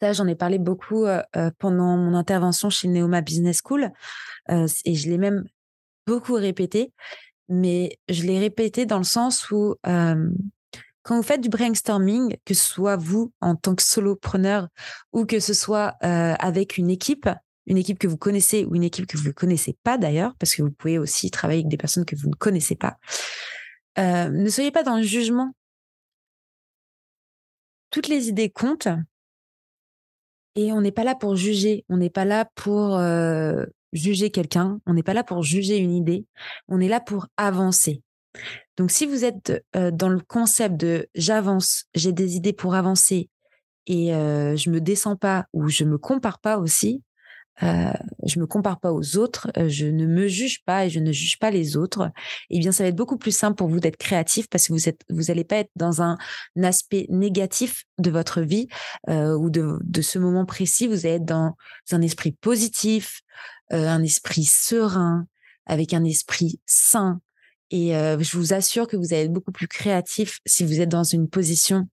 Ça, 0.00 0.14
j'en 0.14 0.26
ai 0.26 0.34
parlé 0.34 0.58
beaucoup 0.58 1.04
euh, 1.04 1.22
euh, 1.36 1.50
pendant 1.58 1.98
mon 1.98 2.14
intervention 2.14 2.70
chez 2.70 2.88
Neoma 2.88 3.20
Business 3.20 3.60
School 3.62 3.92
et 4.48 4.94
je 4.94 5.10
l'ai 5.10 5.18
même 5.18 5.44
beaucoup 6.06 6.36
répété, 6.36 6.94
mais 7.50 7.98
je 8.08 8.22
l'ai 8.22 8.38
répété 8.38 8.86
dans 8.86 8.96
le 8.96 9.04
sens 9.04 9.50
où 9.50 9.74
quand 9.82 11.16
vous 11.16 11.22
faites 11.22 11.42
du 11.42 11.50
brainstorming, 11.50 12.38
que 12.46 12.54
ce 12.54 12.64
soit 12.64 12.96
vous 12.96 13.30
en 13.42 13.56
tant 13.56 13.74
que 13.74 13.82
solopreneur 13.82 14.68
ou 15.12 15.26
que 15.26 15.38
ce 15.38 15.52
soit 15.52 15.96
avec 16.00 16.78
une 16.78 16.88
équipe, 16.88 17.28
une 17.66 17.76
équipe 17.76 17.98
que 17.98 18.06
vous 18.06 18.16
connaissez 18.16 18.64
ou 18.64 18.74
une 18.74 18.84
équipe 18.84 19.06
que 19.06 19.16
vous 19.16 19.28
ne 19.28 19.32
connaissez 19.32 19.76
pas 19.82 19.98
d'ailleurs, 19.98 20.34
parce 20.38 20.54
que 20.54 20.62
vous 20.62 20.70
pouvez 20.70 20.98
aussi 20.98 21.30
travailler 21.30 21.60
avec 21.60 21.68
des 21.68 21.76
personnes 21.76 22.04
que 22.04 22.16
vous 22.16 22.28
ne 22.28 22.34
connaissez 22.34 22.76
pas. 22.76 22.98
Euh, 23.98 24.28
ne 24.28 24.48
soyez 24.48 24.70
pas 24.70 24.82
dans 24.82 24.96
le 24.96 25.02
jugement. 25.02 25.54
Toutes 27.90 28.08
les 28.08 28.28
idées 28.28 28.50
comptent 28.50 28.88
et 30.54 30.72
on 30.72 30.80
n'est 30.80 30.92
pas 30.92 31.04
là 31.04 31.14
pour 31.14 31.36
juger, 31.36 31.84
on 31.88 31.96
n'est 31.96 32.10
pas 32.10 32.24
là 32.24 32.48
pour 32.54 32.96
euh, 32.96 33.64
juger 33.92 34.30
quelqu'un, 34.30 34.80
on 34.86 34.94
n'est 34.94 35.02
pas 35.02 35.14
là 35.14 35.24
pour 35.24 35.42
juger 35.42 35.76
une 35.76 35.92
idée, 35.92 36.24
on 36.68 36.80
est 36.80 36.88
là 36.88 37.00
pour 37.00 37.26
avancer. 37.36 38.02
Donc 38.76 38.90
si 38.90 39.06
vous 39.06 39.24
êtes 39.24 39.64
euh, 39.74 39.90
dans 39.90 40.08
le 40.08 40.20
concept 40.20 40.76
de 40.76 41.08
j'avance, 41.14 41.86
j'ai 41.94 42.12
des 42.12 42.36
idées 42.36 42.52
pour 42.52 42.74
avancer 42.74 43.28
et 43.88 44.08
je 44.08 44.68
me 44.68 44.80
descends 44.80 45.14
pas 45.14 45.46
ou 45.52 45.68
je 45.68 45.84
me 45.84 45.96
compare 45.96 46.40
pas 46.40 46.58
aussi, 46.58 47.04
euh, 47.62 47.92
je 48.24 48.38
me 48.38 48.46
compare 48.46 48.80
pas 48.80 48.92
aux 48.92 49.16
autres, 49.16 49.50
euh, 49.56 49.68
je 49.68 49.86
ne 49.86 50.06
me 50.06 50.28
juge 50.28 50.62
pas 50.64 50.86
et 50.86 50.90
je 50.90 51.00
ne 51.00 51.10
juge 51.10 51.38
pas 51.38 51.50
les 51.50 51.76
autres, 51.76 52.10
eh 52.50 52.58
bien 52.58 52.70
ça 52.70 52.82
va 52.82 52.90
être 52.90 52.96
beaucoup 52.96 53.16
plus 53.16 53.34
simple 53.34 53.56
pour 53.56 53.68
vous 53.68 53.80
d'être 53.80 53.96
créatif 53.96 54.46
parce 54.48 54.66
que 54.66 54.74
vous 54.74 54.88
êtes 54.88 55.00
vous 55.08 55.30
allez 55.30 55.44
pas 55.44 55.56
être 55.56 55.70
dans 55.74 56.02
un, 56.02 56.18
aspect 56.62 57.06
négatif 57.10 57.84
de 57.98 58.10
votre 58.10 58.40
vie 58.40 58.66
euh, 59.08 59.34
ou 59.36 59.50
de, 59.50 59.78
de 59.84 60.02
ce 60.02 60.18
moment 60.18 60.44
précis, 60.44 60.86
vous 60.86 61.06
allez 61.06 61.16
être 61.16 61.24
dans 61.24 61.54
un 61.92 62.02
esprit 62.02 62.32
positif, 62.32 63.22
euh, 63.72 63.88
un 63.88 64.02
esprit 64.02 64.44
serein, 64.44 65.26
avec 65.66 65.94
un 65.94 66.04
esprit 66.04 66.60
sain. 66.66 67.20
Et 67.70 67.90
je 67.90 68.36
vous 68.36 68.52
assure 68.52 68.86
que 68.86 68.96
vous 68.96 69.12
allez 69.12 69.24
être 69.24 69.32
beaucoup 69.32 69.50
plus 69.50 69.66
créatif 69.66 70.38
si 70.46 70.64
vous 70.64 70.80
êtes 70.80 70.88
dans 70.88 71.02
une 71.02 71.28
position 71.28 71.88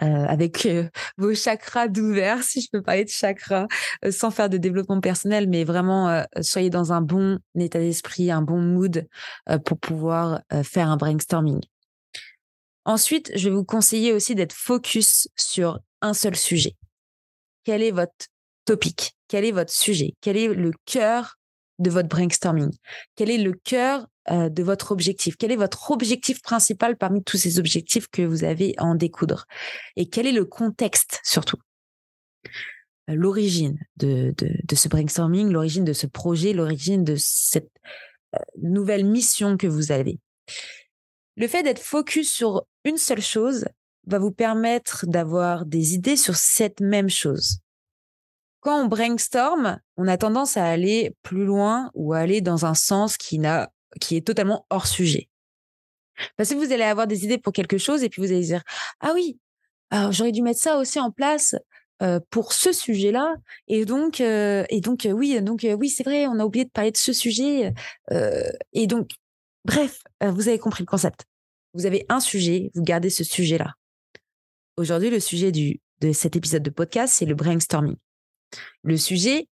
euh, 0.00 0.24
avec 0.26 0.64
euh, 0.64 0.88
vos 1.18 1.34
chakras 1.34 1.88
d'ouvert, 1.88 2.42
si 2.42 2.62
je 2.62 2.68
peux 2.72 2.82
parler 2.82 3.04
de 3.04 3.10
chakras, 3.10 3.66
euh, 4.04 4.10
sans 4.10 4.30
faire 4.30 4.48
de 4.48 4.56
développement 4.56 5.00
personnel, 5.00 5.48
mais 5.48 5.64
vraiment 5.64 6.24
soyez 6.40 6.70
dans 6.70 6.92
un 6.92 7.02
bon 7.02 7.38
état 7.58 7.78
d'esprit, 7.78 8.30
un 8.30 8.42
bon 8.42 8.60
mood 8.60 9.06
pour 9.64 9.78
pouvoir 9.78 10.40
faire 10.62 10.88
un 10.88 10.96
brainstorming. 10.96 11.60
Ensuite, 12.84 13.30
je 13.36 13.48
vais 13.48 13.54
vous 13.54 13.64
conseiller 13.64 14.12
aussi 14.12 14.34
d'être 14.34 14.52
focus 14.52 15.28
sur 15.36 15.80
un 16.00 16.14
seul 16.14 16.36
sujet. 16.36 16.76
Quel 17.64 17.82
est 17.82 17.92
votre 17.92 18.26
topic? 18.64 19.12
Quel 19.28 19.44
est 19.44 19.52
votre 19.52 19.72
sujet? 19.72 20.14
Quel 20.20 20.36
est 20.36 20.48
le 20.48 20.72
cœur 20.84 21.36
de 21.78 21.90
votre 21.90 22.08
brainstorming? 22.08 22.70
Quel 23.14 23.30
est 23.30 23.38
le 23.38 23.52
cœur 23.52 24.06
euh, 24.30 24.48
de 24.48 24.62
votre 24.62 24.92
objectif? 24.92 25.36
Quel 25.36 25.52
est 25.52 25.56
votre 25.56 25.90
objectif 25.90 26.42
principal 26.42 26.96
parmi 26.96 27.22
tous 27.22 27.36
ces 27.36 27.58
objectifs 27.58 28.08
que 28.08 28.22
vous 28.22 28.44
avez 28.44 28.74
à 28.78 28.84
en 28.84 28.94
découdre? 28.94 29.46
Et 29.96 30.08
quel 30.08 30.26
est 30.26 30.32
le 30.32 30.44
contexte 30.44 31.20
surtout? 31.24 31.58
Euh, 33.10 33.14
L'origine 33.14 33.78
de, 33.96 34.34
de, 34.38 34.76
ce 34.76 34.88
brainstorming, 34.88 35.50
l'origine 35.50 35.84
de 35.84 35.92
ce 35.92 36.06
projet, 36.06 36.52
l'origine 36.52 37.04
de 37.04 37.16
cette 37.16 37.70
euh, 38.34 38.38
nouvelle 38.62 39.04
mission 39.04 39.56
que 39.56 39.66
vous 39.66 39.92
avez. 39.92 40.20
Le 41.36 41.48
fait 41.48 41.62
d'être 41.62 41.80
focus 41.80 42.32
sur 42.32 42.64
une 42.84 42.98
seule 42.98 43.22
chose 43.22 43.64
va 44.06 44.18
vous 44.18 44.32
permettre 44.32 45.06
d'avoir 45.06 45.64
des 45.64 45.94
idées 45.94 46.16
sur 46.16 46.36
cette 46.36 46.80
même 46.80 47.08
chose. 47.08 47.58
Quand 48.60 48.80
on 48.80 48.86
brainstorm, 48.86 49.80
on 49.96 50.06
a 50.06 50.16
tendance 50.16 50.56
à 50.56 50.64
aller 50.64 51.16
plus 51.22 51.44
loin 51.44 51.90
ou 51.94 52.12
à 52.12 52.18
aller 52.18 52.40
dans 52.40 52.64
un 52.64 52.74
sens 52.74 53.16
qui 53.16 53.38
n'a, 53.38 53.70
qui 54.00 54.16
est 54.16 54.26
totalement 54.26 54.66
hors 54.70 54.86
sujet. 54.86 55.28
Parce 56.36 56.50
que 56.50 56.54
vous 56.54 56.72
allez 56.72 56.84
avoir 56.84 57.06
des 57.06 57.24
idées 57.24 57.38
pour 57.38 57.52
quelque 57.52 57.78
chose 57.78 58.02
et 58.02 58.08
puis 58.08 58.22
vous 58.22 58.30
allez 58.30 58.44
dire, 58.44 58.62
ah 59.00 59.12
oui, 59.14 59.38
j'aurais 60.10 60.32
dû 60.32 60.42
mettre 60.42 60.60
ça 60.60 60.78
aussi 60.78 61.00
en 61.00 61.10
place 61.10 61.54
pour 62.30 62.52
ce 62.52 62.72
sujet-là. 62.72 63.34
Et 63.68 63.84
donc, 63.84 64.20
et 64.20 64.80
donc 64.82 65.06
oui, 65.10 65.40
donc 65.40 65.64
oui, 65.64 65.88
c'est 65.88 66.02
vrai, 66.02 66.26
on 66.26 66.38
a 66.38 66.44
oublié 66.44 66.64
de 66.64 66.70
parler 66.70 66.90
de 66.90 66.96
ce 66.96 67.12
sujet. 67.12 67.72
et 68.72 68.86
donc, 68.86 69.10
bref, 69.64 70.02
vous 70.20 70.48
avez 70.48 70.58
compris 70.58 70.82
le 70.82 70.88
concept. 70.88 71.24
Vous 71.74 71.86
avez 71.86 72.04
un 72.08 72.20
sujet, 72.20 72.70
vous 72.74 72.82
gardez 72.82 73.10
ce 73.10 73.24
sujet-là. 73.24 73.74
Aujourd'hui, 74.76 75.10
le 75.10 75.20
sujet 75.20 75.52
du, 75.52 75.80
de 76.00 76.12
cet 76.12 76.36
épisode 76.36 76.62
de 76.62 76.70
podcast, 76.70 77.14
c'est 77.16 77.26
le 77.26 77.34
brainstorming. 77.34 77.96
Le 78.82 78.96
sujet 78.96 79.48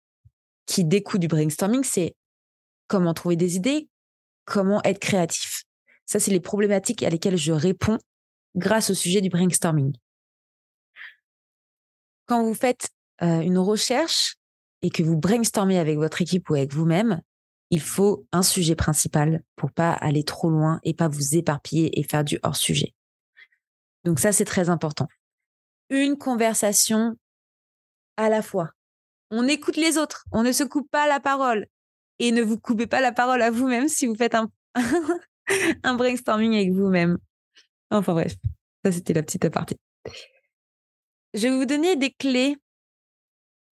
qui 0.65 0.83
découle 0.83 1.19
du 1.19 1.27
brainstorming, 1.27 1.83
c'est 1.83 2.15
comment 2.87 3.13
trouver 3.13 3.35
des 3.35 3.55
idées, 3.55 3.89
comment 4.47 4.81
être 4.83 4.99
créatif. 4.99 5.65
Ça, 6.07 6.19
c'est 6.19 6.31
les 6.31 6.39
problématiques 6.39 7.03
à 7.03 7.09
lesquelles 7.09 7.37
je 7.37 7.51
réponds 7.51 7.99
grâce 8.55 8.89
au 8.89 8.93
sujet 8.95 9.21
du 9.21 9.29
brainstorming. 9.29 9.93
Quand 12.25 12.43
vous 12.43 12.55
faites 12.55 12.89
euh, 13.21 13.41
une 13.41 13.57
recherche 13.57 14.37
et 14.81 14.89
que 14.89 15.03
vous 15.03 15.17
brainstormez 15.17 15.77
avec 15.77 15.97
votre 15.97 16.21
équipe 16.21 16.49
ou 16.49 16.55
avec 16.55 16.73
vous-même, 16.73 17.21
il 17.69 17.81
faut 17.81 18.25
un 18.31 18.41
sujet 18.41 18.75
principal 18.75 19.43
pour 19.57 19.71
pas 19.71 19.91
aller 19.91 20.23
trop 20.23 20.49
loin 20.49 20.79
et 20.83 20.93
pas 20.93 21.09
vous 21.09 21.35
éparpiller 21.35 21.99
et 21.99 22.03
faire 22.03 22.23
du 22.23 22.39
hors 22.41 22.55
sujet. 22.55 22.93
Donc 24.05 24.19
ça, 24.19 24.31
c'est 24.31 24.45
très 24.45 24.69
important. 24.69 25.07
Une 25.89 26.17
conversation 26.17 27.17
à 28.15 28.29
la 28.29 28.41
fois. 28.41 28.71
On 29.29 29.45
écoute 29.47 29.75
les 29.75 29.97
autres, 29.97 30.23
on 30.31 30.41
ne 30.41 30.53
se 30.53 30.63
coupe 30.63 30.89
pas 30.89 31.07
la 31.07 31.19
parole 31.19 31.67
et 32.19 32.31
ne 32.31 32.41
vous 32.41 32.59
coupez 32.59 32.87
pas 32.87 33.01
la 33.01 33.11
parole 33.11 33.41
à 33.41 33.51
vous-même 33.51 33.87
si 33.87 34.07
vous 34.07 34.15
faites 34.15 34.35
un, 34.35 34.49
un 35.83 35.95
brainstorming 35.95 36.55
avec 36.55 36.71
vous-même. 36.71 37.17
Enfin 37.91 38.13
bref, 38.13 38.35
ça 38.83 38.91
c'était 38.91 39.13
la 39.13 39.23
petite 39.23 39.45
aparté. 39.45 39.77
Je 41.33 41.47
vais 41.47 41.55
vous 41.55 41.65
donner 41.65 41.95
des 41.95 42.11
clés 42.11 42.57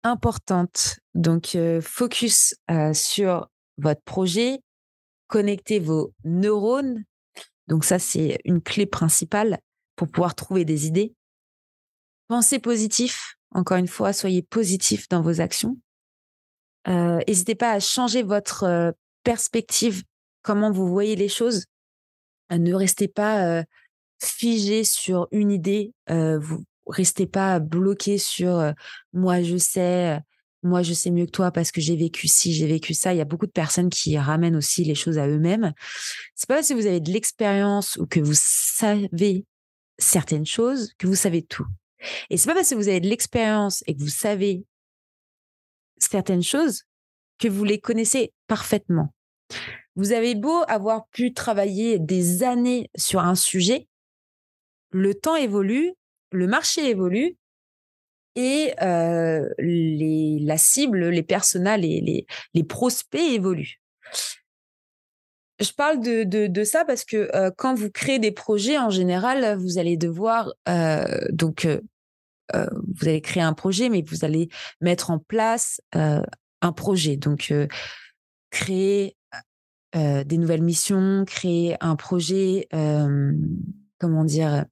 importantes. 0.04 0.98
Donc, 1.14 1.54
euh, 1.54 1.80
focus 1.80 2.54
euh, 2.70 2.92
sur 2.92 3.48
votre 3.78 4.02
projet, 4.02 4.60
connectez 5.26 5.78
vos 5.78 6.12
neurones. 6.24 7.04
Donc 7.66 7.84
ça, 7.84 7.98
c'est 7.98 8.38
une 8.44 8.62
clé 8.62 8.86
principale 8.86 9.58
pour 9.96 10.08
pouvoir 10.08 10.34
trouver 10.34 10.64
des 10.64 10.86
idées. 10.86 11.14
Pensez 12.28 12.58
positif. 12.58 13.36
Encore 13.54 13.78
une 13.78 13.88
fois, 13.88 14.12
soyez 14.12 14.42
positif 14.42 15.08
dans 15.08 15.22
vos 15.22 15.40
actions. 15.40 15.76
Euh, 16.88 17.20
n'hésitez 17.26 17.54
pas 17.54 17.72
à 17.72 17.80
changer 17.80 18.22
votre 18.22 18.94
perspective, 19.22 20.02
comment 20.42 20.70
vous 20.70 20.88
voyez 20.88 21.16
les 21.16 21.28
choses. 21.28 21.64
ne 22.50 22.74
restez 22.74 23.08
pas 23.08 23.64
figé 24.20 24.84
sur 24.84 25.28
une 25.30 25.50
idée. 25.50 25.92
vous 26.08 26.64
restez 26.86 27.26
pas 27.26 27.58
bloqué 27.58 28.16
sur 28.16 28.72
moi 29.12 29.42
je 29.42 29.58
sais, 29.58 30.18
moi 30.62 30.82
je 30.82 30.92
sais 30.92 31.10
mieux 31.10 31.26
que 31.26 31.30
toi 31.30 31.50
parce 31.50 31.70
que 31.70 31.80
j'ai 31.80 31.96
vécu 31.96 32.28
ci, 32.28 32.52
j'ai 32.52 32.66
vécu 32.66 32.94
ça. 32.94 33.12
Il 33.12 33.18
y 33.18 33.20
a 33.20 33.26
beaucoup 33.26 33.46
de 33.46 33.52
personnes 33.52 33.90
qui 33.90 34.16
ramènent 34.18 34.56
aussi 34.56 34.84
les 34.84 34.94
choses 34.94 35.18
à 35.18 35.28
eux-mêmes. 35.28 35.72
C'est 36.34 36.48
pas 36.48 36.56
parce 36.56 36.68
que 36.68 36.74
vous 36.74 36.86
avez 36.86 37.00
de 37.00 37.12
l'expérience 37.12 37.96
ou 37.96 38.06
que 38.06 38.20
vous 38.20 38.34
savez 38.34 39.44
certaines 39.98 40.46
choses 40.46 40.92
que 40.98 41.06
vous 41.06 41.14
savez 41.14 41.42
tout. 41.42 41.66
Et 42.30 42.36
c'est 42.36 42.48
pas 42.48 42.54
parce 42.54 42.70
que 42.70 42.74
vous 42.76 42.88
avez 42.88 43.00
de 43.00 43.08
l'expérience 43.08 43.82
et 43.86 43.94
que 43.94 44.00
vous 44.00 44.08
savez 44.08 44.64
certaines 46.02 46.42
choses 46.42 46.82
que 47.38 47.48
vous 47.48 47.64
les 47.64 47.80
connaissez 47.80 48.32
parfaitement. 48.46 49.12
Vous 49.96 50.12
avez 50.12 50.34
beau 50.34 50.62
avoir 50.68 51.08
pu 51.08 51.32
travailler 51.32 51.98
des 51.98 52.42
années 52.42 52.90
sur 52.96 53.20
un 53.20 53.34
sujet, 53.34 53.88
le 54.90 55.14
temps 55.14 55.36
évolue, 55.36 55.92
le 56.30 56.46
marché 56.46 56.88
évolue 56.88 57.36
et 58.36 58.72
euh, 58.82 59.48
la 59.58 60.58
cible, 60.58 61.08
les 61.08 61.22
personas, 61.22 61.76
les, 61.76 62.26
les, 62.54 62.64
prospects 62.64 63.20
évoluent. 63.20 63.80
Je 65.58 65.72
parle 65.72 66.00
de, 66.00 66.22
de, 66.22 66.64
ça 66.64 66.84
parce 66.84 67.04
que 67.04 67.28
euh, 67.34 67.50
quand 67.56 67.74
vous 67.74 67.90
créez 67.90 68.20
des 68.20 68.30
projets, 68.30 68.78
en 68.78 68.90
général, 68.90 69.58
vous 69.58 69.78
allez 69.78 69.96
devoir 69.96 70.52
euh, 70.68 71.02
donc 71.30 71.66
vous 72.52 73.08
allez 73.08 73.20
créer 73.20 73.42
un 73.42 73.52
projet, 73.52 73.88
mais 73.88 74.02
vous 74.06 74.24
allez 74.24 74.48
mettre 74.80 75.10
en 75.10 75.18
place 75.18 75.80
un 75.92 76.72
projet. 76.72 77.16
Donc 77.16 77.52
créer 78.50 79.16
des 79.94 80.38
nouvelles 80.38 80.62
missions, 80.62 81.24
créer 81.26 81.76
un 81.80 81.96
projet, 81.96 82.68
comment 83.98 84.24
dire, 84.24 84.64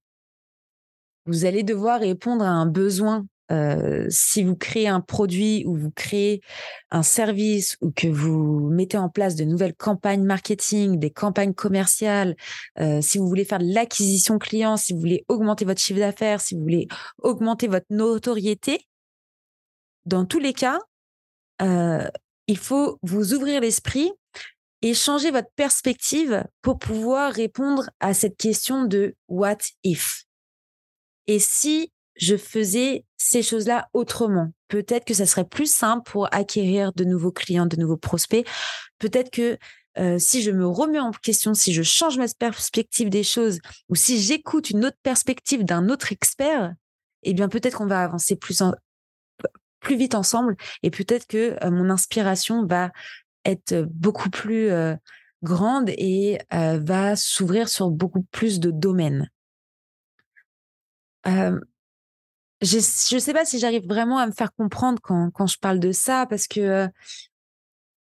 vous 1.26 1.44
allez 1.44 1.62
devoir 1.62 2.00
répondre 2.00 2.44
à 2.44 2.50
un 2.50 2.66
besoin. 2.66 3.26
Euh, 3.52 4.06
si 4.10 4.42
vous 4.42 4.56
créez 4.56 4.88
un 4.88 5.00
produit 5.00 5.64
ou 5.66 5.76
vous 5.76 5.90
créez 5.90 6.40
un 6.90 7.02
service 7.02 7.76
ou 7.80 7.90
que 7.90 8.08
vous 8.08 8.68
mettez 8.70 8.98
en 8.98 9.08
place 9.08 9.36
de 9.36 9.44
nouvelles 9.44 9.74
campagnes 9.74 10.24
marketing, 10.24 10.98
des 10.98 11.10
campagnes 11.10 11.54
commerciales, 11.54 12.36
euh, 12.80 13.00
si 13.00 13.18
vous 13.18 13.28
voulez 13.28 13.44
faire 13.44 13.60
de 13.60 13.72
l'acquisition 13.72 14.38
client, 14.38 14.76
si 14.76 14.92
vous 14.92 15.00
voulez 15.00 15.24
augmenter 15.28 15.64
votre 15.64 15.80
chiffre 15.80 16.00
d'affaires, 16.00 16.40
si 16.40 16.54
vous 16.54 16.62
voulez 16.62 16.88
augmenter 17.22 17.68
votre 17.68 17.86
notoriété, 17.90 18.86
dans 20.06 20.24
tous 20.24 20.38
les 20.38 20.52
cas, 20.52 20.78
euh, 21.62 22.08
il 22.46 22.58
faut 22.58 22.98
vous 23.02 23.34
ouvrir 23.34 23.60
l'esprit 23.60 24.12
et 24.82 24.94
changer 24.94 25.30
votre 25.30 25.50
perspective 25.56 26.44
pour 26.62 26.78
pouvoir 26.78 27.32
répondre 27.32 27.90
à 28.00 28.14
cette 28.14 28.36
question 28.36 28.84
de 28.84 29.14
what 29.28 29.58
if. 29.82 30.24
Et 31.26 31.38
si 31.38 31.90
je 32.16 32.36
faisais 32.36 33.04
ces 33.16 33.42
choses-là 33.42 33.88
autrement, 33.92 34.52
peut-être 34.68 35.04
que 35.04 35.14
ça 35.14 35.26
serait 35.26 35.44
plus 35.44 35.72
simple 35.72 36.10
pour 36.10 36.32
acquérir 36.32 36.92
de 36.92 37.04
nouveaux 37.04 37.32
clients, 37.32 37.66
de 37.66 37.76
nouveaux 37.76 37.96
prospects. 37.96 38.46
Peut-être 38.98 39.30
que 39.30 39.58
euh, 39.98 40.18
si 40.18 40.42
je 40.42 40.50
me 40.50 40.66
remets 40.66 40.98
en 40.98 41.10
question, 41.10 41.54
si 41.54 41.72
je 41.72 41.82
change 41.82 42.18
ma 42.18 42.26
perspective 42.28 43.08
des 43.08 43.22
choses, 43.22 43.58
ou 43.88 43.94
si 43.94 44.20
j'écoute 44.20 44.70
une 44.70 44.84
autre 44.84 44.98
perspective 45.02 45.64
d'un 45.64 45.88
autre 45.88 46.12
expert, 46.12 46.74
eh 47.22 47.34
bien 47.34 47.48
peut-être 47.48 47.78
qu'on 47.78 47.86
va 47.86 48.02
avancer 48.02 48.36
plus 48.36 49.96
vite 49.96 50.14
ensemble, 50.14 50.56
et 50.82 50.90
peut-être 50.90 51.26
que 51.26 51.56
euh, 51.64 51.70
mon 51.70 51.90
inspiration 51.90 52.66
va 52.66 52.92
être 53.44 53.86
beaucoup 53.90 54.30
plus 54.30 54.70
euh, 54.70 54.94
grande 55.42 55.90
et 55.90 56.38
va 56.50 57.14
s'ouvrir 57.14 57.68
sur 57.68 57.90
beaucoup 57.90 58.22
plus 58.32 58.58
de 58.58 58.70
domaines 58.70 59.28
je 62.62 62.76
ne 63.14 63.20
sais 63.20 63.32
pas 63.32 63.44
si 63.44 63.58
j'arrive 63.58 63.86
vraiment 63.86 64.18
à 64.18 64.26
me 64.26 64.32
faire 64.32 64.52
comprendre 64.54 65.00
quand, 65.02 65.46
je 65.46 65.58
parle 65.58 65.78
de 65.78 65.92
ça, 65.92 66.26
parce 66.28 66.46
que 66.46 66.88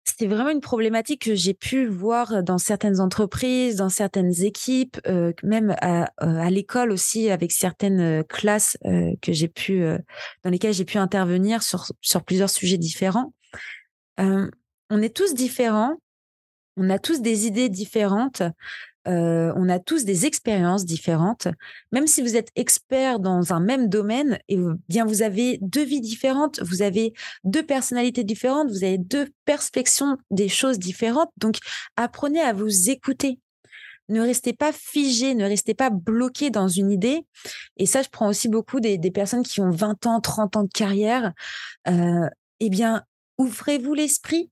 c'est 0.04 0.26
vraiment 0.26 0.50
une 0.50 0.60
problématique 0.60 1.22
que 1.22 1.34
j'ai 1.34 1.54
pu 1.54 1.86
voir 1.86 2.42
dans 2.42 2.58
certaines 2.58 3.00
entreprises, 3.00 3.76
dans 3.76 3.88
certaines 3.88 4.42
équipes, 4.42 4.98
même 5.42 5.74
à, 5.80 6.10
à 6.18 6.50
l'école 6.50 6.90
aussi, 6.90 7.30
avec 7.30 7.52
certaines 7.52 8.24
classes 8.24 8.76
que 9.22 9.32
j'ai 9.32 9.48
pu, 9.48 9.84
dans 10.44 10.50
lesquelles 10.50 10.74
j'ai 10.74 10.84
pu 10.84 10.98
intervenir 10.98 11.62
sur 11.62 12.24
plusieurs 12.24 12.50
sujets 12.50 12.78
différents. 12.78 13.32
on 14.18 15.02
est 15.02 15.16
tous 15.16 15.34
différents, 15.34 15.96
on 16.76 16.90
a 16.90 16.98
tous 16.98 17.20
des 17.20 17.46
idées 17.46 17.68
différentes. 17.68 18.42
Euh, 19.08 19.52
on 19.56 19.68
a 19.68 19.78
tous 19.78 20.04
des 20.04 20.26
expériences 20.26 20.84
différentes. 20.84 21.48
Même 21.90 22.06
si 22.06 22.22
vous 22.22 22.36
êtes 22.36 22.50
expert 22.54 23.18
dans 23.18 23.52
un 23.52 23.60
même 23.60 23.88
domaine, 23.88 24.38
et 24.48 24.58
bien 24.88 25.04
vous 25.04 25.22
avez 25.22 25.58
deux 25.60 25.84
vies 25.84 26.00
différentes, 26.00 26.60
vous 26.62 26.82
avez 26.82 27.12
deux 27.44 27.64
personnalités 27.64 28.24
différentes, 28.24 28.70
vous 28.70 28.84
avez 28.84 28.98
deux 28.98 29.28
perspectives 29.44 29.82
des 30.30 30.48
choses 30.48 30.78
différentes. 30.78 31.30
Donc, 31.36 31.56
apprenez 31.96 32.40
à 32.40 32.52
vous 32.52 32.90
écouter. 32.90 33.38
Ne 34.08 34.20
restez 34.20 34.52
pas 34.52 34.72
figé, 34.72 35.34
ne 35.34 35.44
restez 35.44 35.74
pas 35.74 35.90
bloqué 35.90 36.50
dans 36.50 36.68
une 36.68 36.90
idée. 36.90 37.26
Et 37.76 37.86
ça, 37.86 38.02
je 38.02 38.08
prends 38.08 38.28
aussi 38.28 38.48
beaucoup 38.48 38.80
des, 38.80 38.98
personnes 39.10 39.42
qui 39.42 39.60
ont 39.60 39.70
20 39.70 40.06
ans, 40.06 40.20
30 40.20 40.56
ans 40.56 40.62
de 40.64 40.72
carrière. 40.72 41.32
Euh, 41.88 42.28
eh 42.60 42.70
bien, 42.70 43.02
ouvrez-vous 43.38 43.94
l'esprit, 43.94 44.50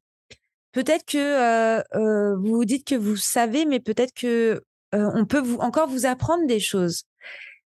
peut-être 0.73 1.05
que 1.05 1.19
euh, 1.19 1.83
euh, 1.95 2.37
vous 2.37 2.65
dites 2.65 2.87
que 2.87 2.95
vous 2.95 3.17
savez, 3.17 3.65
mais 3.67 3.81
peut-être 3.81 4.13
que 4.15 4.63
euh, 4.95 5.11
on 5.15 5.25
peut 5.25 5.43
encore 5.61 5.89
vous 5.89 6.07
apprendre 6.07 6.47
des 6.47 6.61
choses. 6.61 7.05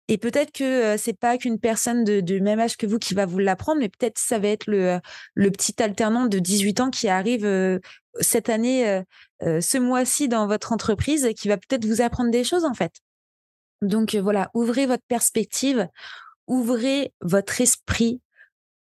Et 0.08 0.18
peut-être 0.18 0.52
que 0.52 0.96
c'est 0.96 1.18
pas 1.18 1.36
qu'une 1.36 1.58
personne 1.58 2.04
de, 2.04 2.38
même 2.38 2.60
âge 2.60 2.76
que 2.76 2.86
vous 2.86 2.98
qui 2.98 3.14
va 3.14 3.26
vous 3.26 3.38
l'apprendre, 3.38 3.80
mais 3.80 3.88
peut-être 3.88 4.18
ça 4.18 4.38
va 4.38 4.48
être 4.48 4.66
le, 4.68 5.00
le 5.34 5.50
petit 5.50 5.82
alternant 5.82 6.26
de 6.26 6.38
18 6.38 6.80
ans 6.80 6.90
qui 6.90 7.08
arrive 7.08 7.80
cette 8.20 8.48
année, 8.48 9.02
ce 9.40 9.78
mois-ci 9.78 10.28
dans 10.28 10.46
votre 10.46 10.72
entreprise, 10.72 11.28
qui 11.36 11.48
va 11.48 11.56
peut-être 11.56 11.84
vous 11.84 12.02
apprendre 12.02 12.30
des 12.30 12.44
choses 12.44 12.64
en 12.64 12.74
fait. 12.74 12.92
Donc 13.82 14.14
voilà, 14.14 14.48
ouvrez 14.54 14.86
votre 14.86 15.02
perspective, 15.08 15.88
ouvrez 16.46 17.12
votre 17.20 17.60
esprit 17.60 18.20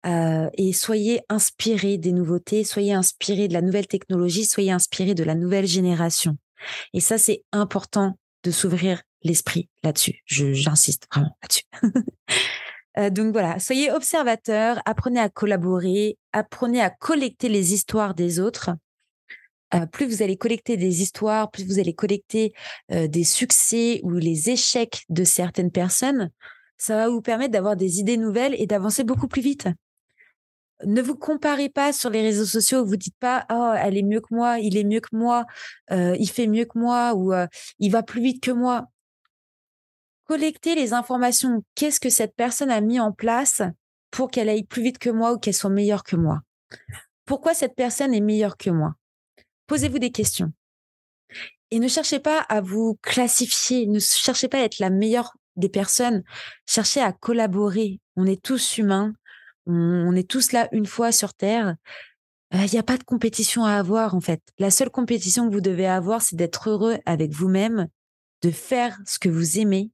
euh, 0.06 0.50
et 0.54 0.74
soyez 0.74 1.22
inspirés 1.30 1.98
des 1.98 2.12
nouveautés, 2.12 2.64
soyez 2.64 2.94
inspirés 2.94 3.48
de 3.48 3.54
la 3.54 3.62
nouvelle 3.62 3.88
technologie, 3.88 4.46
soyez 4.46 4.72
inspirés 4.72 5.16
de 5.16 5.24
la 5.24 5.36
nouvelle 5.36 5.66
génération. 5.66 6.38
Et 6.94 7.00
ça, 7.00 7.18
c'est 7.18 7.44
important 7.52 8.18
de 8.44 8.52
s'ouvrir 8.52 9.02
l'esprit 9.24 9.70
là-dessus. 9.84 10.22
J'insiste 10.26 11.08
vraiment 11.12 11.36
là-dessus. 11.42 11.66
donc 13.12 13.34
voilà, 13.34 13.60
soyez 13.60 13.92
observateur, 13.92 14.80
apprenez 14.86 15.20
à 15.20 15.30
collaborer, 15.30 16.18
apprenez 16.32 16.82
à 16.82 16.92
collecter 16.92 17.50
les 17.50 17.74
histoires 17.74 18.14
des 18.14 18.40
autres. 18.40 18.70
plus 19.92 20.06
vous 20.06 20.22
allez 20.22 20.38
collecter 20.38 20.78
des 20.78 21.02
histoires, 21.02 21.50
plus 21.50 21.66
vous 21.66 21.80
allez 21.80 21.96
collecter 21.96 22.54
des 22.90 23.24
succès 23.24 24.00
ou 24.04 24.12
les 24.12 24.52
échecs 24.52 25.06
de 25.10 25.24
certaines 25.24 25.72
personnes, 25.72 26.30
ça 26.78 26.96
va 26.96 27.10
vous 27.10 27.22
permettre 27.22 27.52
d'avoir 27.52 27.76
des 27.76 28.00
idées 28.00 28.18
nouvelles 28.18 28.56
et 28.60 28.68
d'avancer 28.68 29.04
beaucoup 29.04 29.28
plus 29.28 29.42
vite. 29.42 29.68
Ne 30.84 31.02
vous 31.02 31.16
comparez 31.16 31.70
pas 31.70 31.94
sur 31.94 32.10
les 32.10 32.22
réseaux 32.22 32.46
sociaux. 32.46 32.86
Vous 32.86 32.98
dites 32.98 33.16
pas, 33.20 33.46
oh, 33.50 33.72
elle 33.78 33.98
est 33.98 34.04
mieux 34.04 34.20
que 34.20 34.34
moi, 34.34 34.60
il 34.60 34.76
est 34.76 34.84
mieux 34.84 35.00
que 35.00 35.16
moi, 35.16 35.46
il 35.92 36.30
fait 36.30 36.48
mieux 36.48 36.66
que 36.66 36.78
moi 36.78 37.14
ou 37.16 37.34
il 37.80 37.92
va 37.92 38.04
plus 38.04 38.22
vite 38.22 38.44
que 38.44 38.52
moi 38.52 38.88
collecter 40.26 40.74
les 40.74 40.94
informations. 40.94 41.64
Qu'est-ce 41.76 42.00
que 42.00 42.10
cette 42.10 42.36
personne 42.36 42.72
a 42.72 42.82
mis 42.82 43.00
en 43.00 43.12
place 43.12 43.62
pour 44.10 44.32
qu'elle 44.32 44.50
aille 44.50 44.64
plus 44.64 44.82
vite 44.82 44.98
que 44.98 45.12
moi 45.12 45.34
ou 45.34 45.38
qu'elle 45.38 45.54
soit 45.54 45.70
meilleure 45.70 46.04
que 46.04 46.16
moi? 46.16 46.42
Pourquoi 47.26 47.54
cette 47.54 47.76
personne 47.76 48.14
est 48.14 48.22
meilleure 48.22 48.58
que 48.58 48.70
moi? 48.70 48.96
Posez-vous 49.68 50.00
des 50.00 50.12
questions. 50.12 50.52
Et 51.72 51.80
ne 51.80 51.88
cherchez 51.88 52.20
pas 52.20 52.40
à 52.40 52.62
vous 52.62 52.98
classifier, 53.02 53.88
ne 53.88 54.00
cherchez 54.00 54.48
pas 54.48 54.60
à 54.60 54.64
être 54.64 54.80
la 54.80 54.90
meilleure 54.90 55.36
des 55.56 55.70
personnes, 55.70 56.24
cherchez 56.68 57.02
à 57.02 57.12
collaborer. 57.12 58.00
On 58.16 58.26
est 58.26 58.42
tous 58.42 58.78
humains, 58.78 59.14
on 59.68 60.16
est 60.16 60.30
tous 60.30 60.52
là 60.52 60.68
une 60.72 60.86
fois 60.86 61.12
sur 61.12 61.34
Terre. 61.34 61.76
Il 62.52 62.72
n'y 62.72 62.80
a 62.80 62.84
pas 62.84 62.98
de 62.98 63.04
compétition 63.04 63.66
à 63.66 63.74
avoir 63.74 64.16
en 64.16 64.22
fait. 64.22 64.42
La 64.60 64.72
seule 64.72 64.90
compétition 64.90 65.48
que 65.48 65.54
vous 65.54 65.62
devez 65.62 65.88
avoir, 65.88 66.22
c'est 66.22 66.36
d'être 66.36 66.70
heureux 66.70 66.98
avec 67.06 67.32
vous-même, 67.32 67.88
de 68.42 68.52
faire 68.52 68.98
ce 69.06 69.20
que 69.20 69.30
vous 69.30 69.60
aimez 69.60 69.92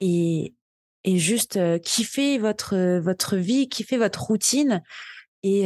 et, 0.00 0.54
et 1.04 1.18
juste 1.18 1.58
kiffer 1.80 2.38
votre, 2.38 2.98
votre 2.98 3.36
vie, 3.36 3.68
kiffer 3.68 3.96
votre 3.96 4.22
routine. 4.24 4.82
Et 5.42 5.62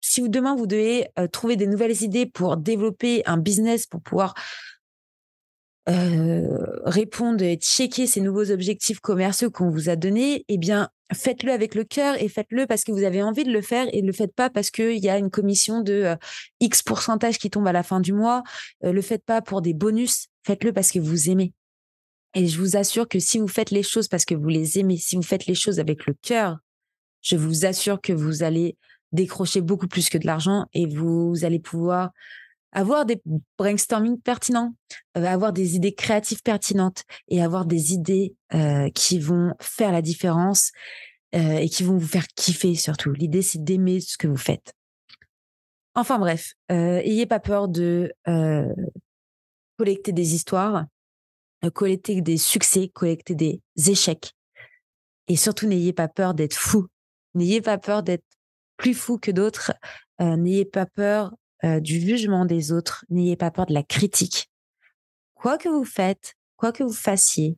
si 0.00 0.20
vous, 0.20 0.28
demain, 0.28 0.56
vous 0.56 0.66
devez 0.66 1.08
trouver 1.30 1.56
des 1.56 1.66
nouvelles 1.66 2.02
idées 2.02 2.26
pour 2.26 2.56
développer 2.56 3.22
un 3.26 3.36
business, 3.36 3.86
pour 3.86 4.00
pouvoir 4.00 4.34
répondre 5.86 7.42
et 7.42 7.56
checker 7.56 8.06
ces 8.06 8.20
nouveaux 8.20 8.50
objectifs 8.50 9.00
commerciaux 9.00 9.50
qu'on 9.50 9.70
vous 9.70 9.88
a 9.88 9.96
donnés, 9.96 10.44
eh 10.48 10.58
bien, 10.58 10.88
faites-le 11.12 11.52
avec 11.52 11.74
le 11.74 11.84
cœur 11.84 12.20
et 12.22 12.28
faites-le 12.28 12.66
parce 12.66 12.84
que 12.84 12.92
vous 12.92 13.02
avez 13.02 13.22
envie 13.22 13.44
de 13.44 13.52
le 13.52 13.62
faire 13.62 13.86
et 13.92 14.02
ne 14.02 14.06
le 14.06 14.12
faites 14.12 14.34
pas 14.34 14.50
parce 14.50 14.70
qu'il 14.70 14.98
y 14.98 15.08
a 15.08 15.18
une 15.18 15.30
commission 15.30 15.80
de 15.80 16.16
X 16.60 16.82
pourcentage 16.82 17.38
qui 17.38 17.50
tombe 17.50 17.66
à 17.66 17.72
la 17.72 17.82
fin 17.82 18.00
du 18.00 18.12
mois. 18.12 18.42
le 18.82 19.02
faites 19.02 19.24
pas 19.24 19.42
pour 19.42 19.62
des 19.62 19.74
bonus, 19.74 20.28
faites-le 20.44 20.72
parce 20.72 20.92
que 20.92 20.98
vous 20.98 21.30
aimez. 21.30 21.52
Et 22.34 22.46
je 22.46 22.58
vous 22.58 22.76
assure 22.76 23.08
que 23.08 23.18
si 23.18 23.38
vous 23.38 23.48
faites 23.48 23.70
les 23.70 23.82
choses 23.82 24.08
parce 24.08 24.24
que 24.24 24.34
vous 24.34 24.48
les 24.48 24.78
aimez, 24.78 24.96
si 24.96 25.16
vous 25.16 25.22
faites 25.22 25.46
les 25.46 25.54
choses 25.54 25.80
avec 25.80 26.06
le 26.06 26.14
cœur, 26.22 26.58
je 27.20 27.36
vous 27.36 27.66
assure 27.66 28.00
que 28.00 28.12
vous 28.12 28.42
allez 28.42 28.76
décrocher 29.12 29.60
beaucoup 29.60 29.86
plus 29.86 30.08
que 30.08 30.16
de 30.18 30.26
l'argent 30.26 30.66
et 30.72 30.86
vous 30.86 31.44
allez 31.44 31.58
pouvoir 31.58 32.10
avoir 32.72 33.04
des 33.04 33.22
brainstorming 33.58 34.20
pertinents, 34.20 34.74
euh, 35.16 35.24
avoir 35.24 35.52
des 35.52 35.76
idées 35.76 35.94
créatives 35.94 36.42
pertinentes 36.42 37.04
et 37.28 37.42
avoir 37.42 37.66
des 37.66 37.92
idées 37.92 38.34
euh, 38.54 38.88
qui 38.90 39.18
vont 39.18 39.54
faire 39.60 39.92
la 39.92 40.02
différence 40.02 40.72
euh, 41.34 41.58
et 41.58 41.68
qui 41.68 41.84
vont 41.84 41.96
vous 41.96 42.06
faire 42.06 42.26
kiffer 42.34 42.74
surtout. 42.74 43.12
L'idée, 43.12 43.42
c'est 43.42 43.62
d'aimer 43.62 44.00
ce 44.00 44.16
que 44.16 44.26
vous 44.26 44.36
faites. 44.36 44.74
Enfin 45.94 46.18
bref, 46.18 46.54
ayez 46.70 47.26
pas 47.26 47.38
peur 47.38 47.68
de 47.68 48.14
collecter 49.76 50.12
des 50.12 50.34
histoires 50.34 50.86
collecter 51.74 52.22
des 52.22 52.38
succès, 52.38 52.88
collecter 52.88 53.34
des 53.34 53.60
échecs. 53.76 54.32
Et 55.28 55.36
surtout, 55.36 55.66
n'ayez 55.68 55.92
pas 55.92 56.08
peur 56.08 56.32
d'être 56.32 56.56
fou. 56.56 56.86
N'ayez 57.34 57.60
pas 57.60 57.76
peur 57.76 58.02
d'être 58.02 58.24
plus 58.78 58.94
fou 58.94 59.18
que 59.18 59.30
d'autres. 59.30 59.72
N'ayez 60.18 60.64
pas 60.64 60.86
peur 60.86 61.34
euh, 61.64 61.80
du 61.80 62.00
jugement 62.00 62.44
des 62.44 62.72
autres. 62.72 63.04
N'ayez 63.10 63.36
pas 63.36 63.50
peur 63.50 63.66
de 63.66 63.74
la 63.74 63.82
critique. 63.82 64.50
Quoi 65.34 65.58
que 65.58 65.68
vous 65.68 65.84
faites, 65.84 66.34
quoi 66.56 66.72
que 66.72 66.82
vous 66.82 66.92
fassiez, 66.92 67.56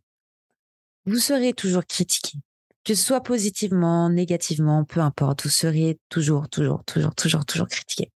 vous 1.06 1.18
serez 1.18 1.52
toujours 1.52 1.84
critiqué. 1.84 2.38
Que 2.84 2.94
ce 2.94 3.02
soit 3.02 3.22
positivement, 3.22 4.10
négativement, 4.10 4.84
peu 4.84 5.00
importe, 5.00 5.44
vous 5.44 5.50
serez 5.50 5.98
toujours, 6.08 6.48
toujours, 6.48 6.84
toujours, 6.84 7.14
toujours, 7.14 7.44
toujours 7.44 7.68
critiqué. 7.68 8.10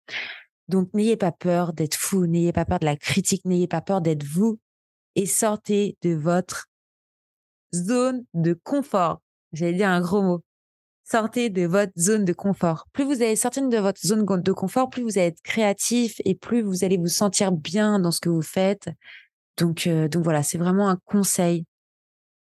Donc, 0.67 0.93
n'ayez 0.93 1.15
pas 1.15 1.31
peur 1.31 1.73
d'être 1.73 1.95
fou, 1.95 2.27
n'ayez 2.27 2.51
pas 2.51 2.65
peur 2.65 2.79
de 2.79 2.85
la 2.85 2.97
critique, 2.97 3.45
n'ayez 3.45 3.67
pas 3.67 3.81
peur 3.81 4.01
d'être 4.01 4.23
vous, 4.23 4.59
et 5.15 5.25
sortez 5.25 5.97
de 6.01 6.13
votre 6.13 6.67
zone 7.73 8.25
de 8.33 8.53
confort. 8.53 9.21
J'allais 9.53 9.73
dire 9.73 9.89
un 9.89 10.01
gros 10.01 10.21
mot. 10.21 10.43
Sortez 11.09 11.49
de 11.49 11.65
votre 11.65 11.93
zone 11.97 12.25
de 12.25 12.33
confort. 12.33 12.85
Plus 12.91 13.05
vous 13.05 13.21
allez 13.21 13.37
sortir 13.37 13.65
de 13.69 13.77
votre 13.77 14.05
zone 14.05 14.25
de 14.25 14.51
confort, 14.51 14.89
plus 14.89 15.03
vous 15.03 15.17
allez 15.17 15.27
être 15.27 15.41
créatif 15.41 16.19
et 16.25 16.35
plus 16.35 16.61
vous 16.61 16.83
allez 16.83 16.97
vous 16.97 17.07
sentir 17.07 17.53
bien 17.53 17.97
dans 17.97 18.11
ce 18.11 18.19
que 18.19 18.27
vous 18.27 18.41
faites. 18.41 18.89
Donc, 19.55 19.87
euh, 19.87 20.09
donc 20.09 20.25
voilà, 20.25 20.43
c'est 20.43 20.57
vraiment 20.57 20.89
un 20.89 20.99
conseil 21.05 21.63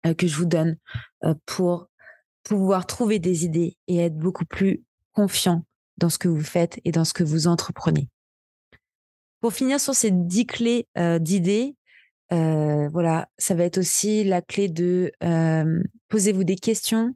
euh, 0.07 0.15
que 0.15 0.29
je 0.29 0.37
vous 0.37 0.45
donne 0.45 0.77
euh, 1.25 1.35
pour 1.45 1.89
pouvoir 2.45 2.87
trouver 2.87 3.19
des 3.19 3.45
idées 3.45 3.77
et 3.89 3.99
être 3.99 4.17
beaucoup 4.17 4.45
plus 4.45 4.85
confiant 5.13 5.65
dans 5.99 6.09
ce 6.09 6.19
que 6.19 6.29
vous 6.29 6.45
faites 6.45 6.79
et 6.85 6.93
dans 6.93 7.05
ce 7.05 7.15
que 7.15 7.25
vous 7.25 7.49
entreprenez. 7.49 8.09
Pour 9.41 9.53
finir 9.53 9.81
sur 9.81 9.97
ces 9.97 10.13
dix 10.13 10.47
clés 10.47 10.87
d'idées, 11.19 11.75
euh, 12.33 12.89
voilà, 12.91 13.29
ça 13.39 13.57
va 13.57 13.65
être 13.65 13.79
aussi 13.79 14.23
la 14.23 14.41
clé 14.41 14.69
de 14.69 15.11
posez-vous 16.09 16.45
des 16.45 16.55
questions. 16.55 17.13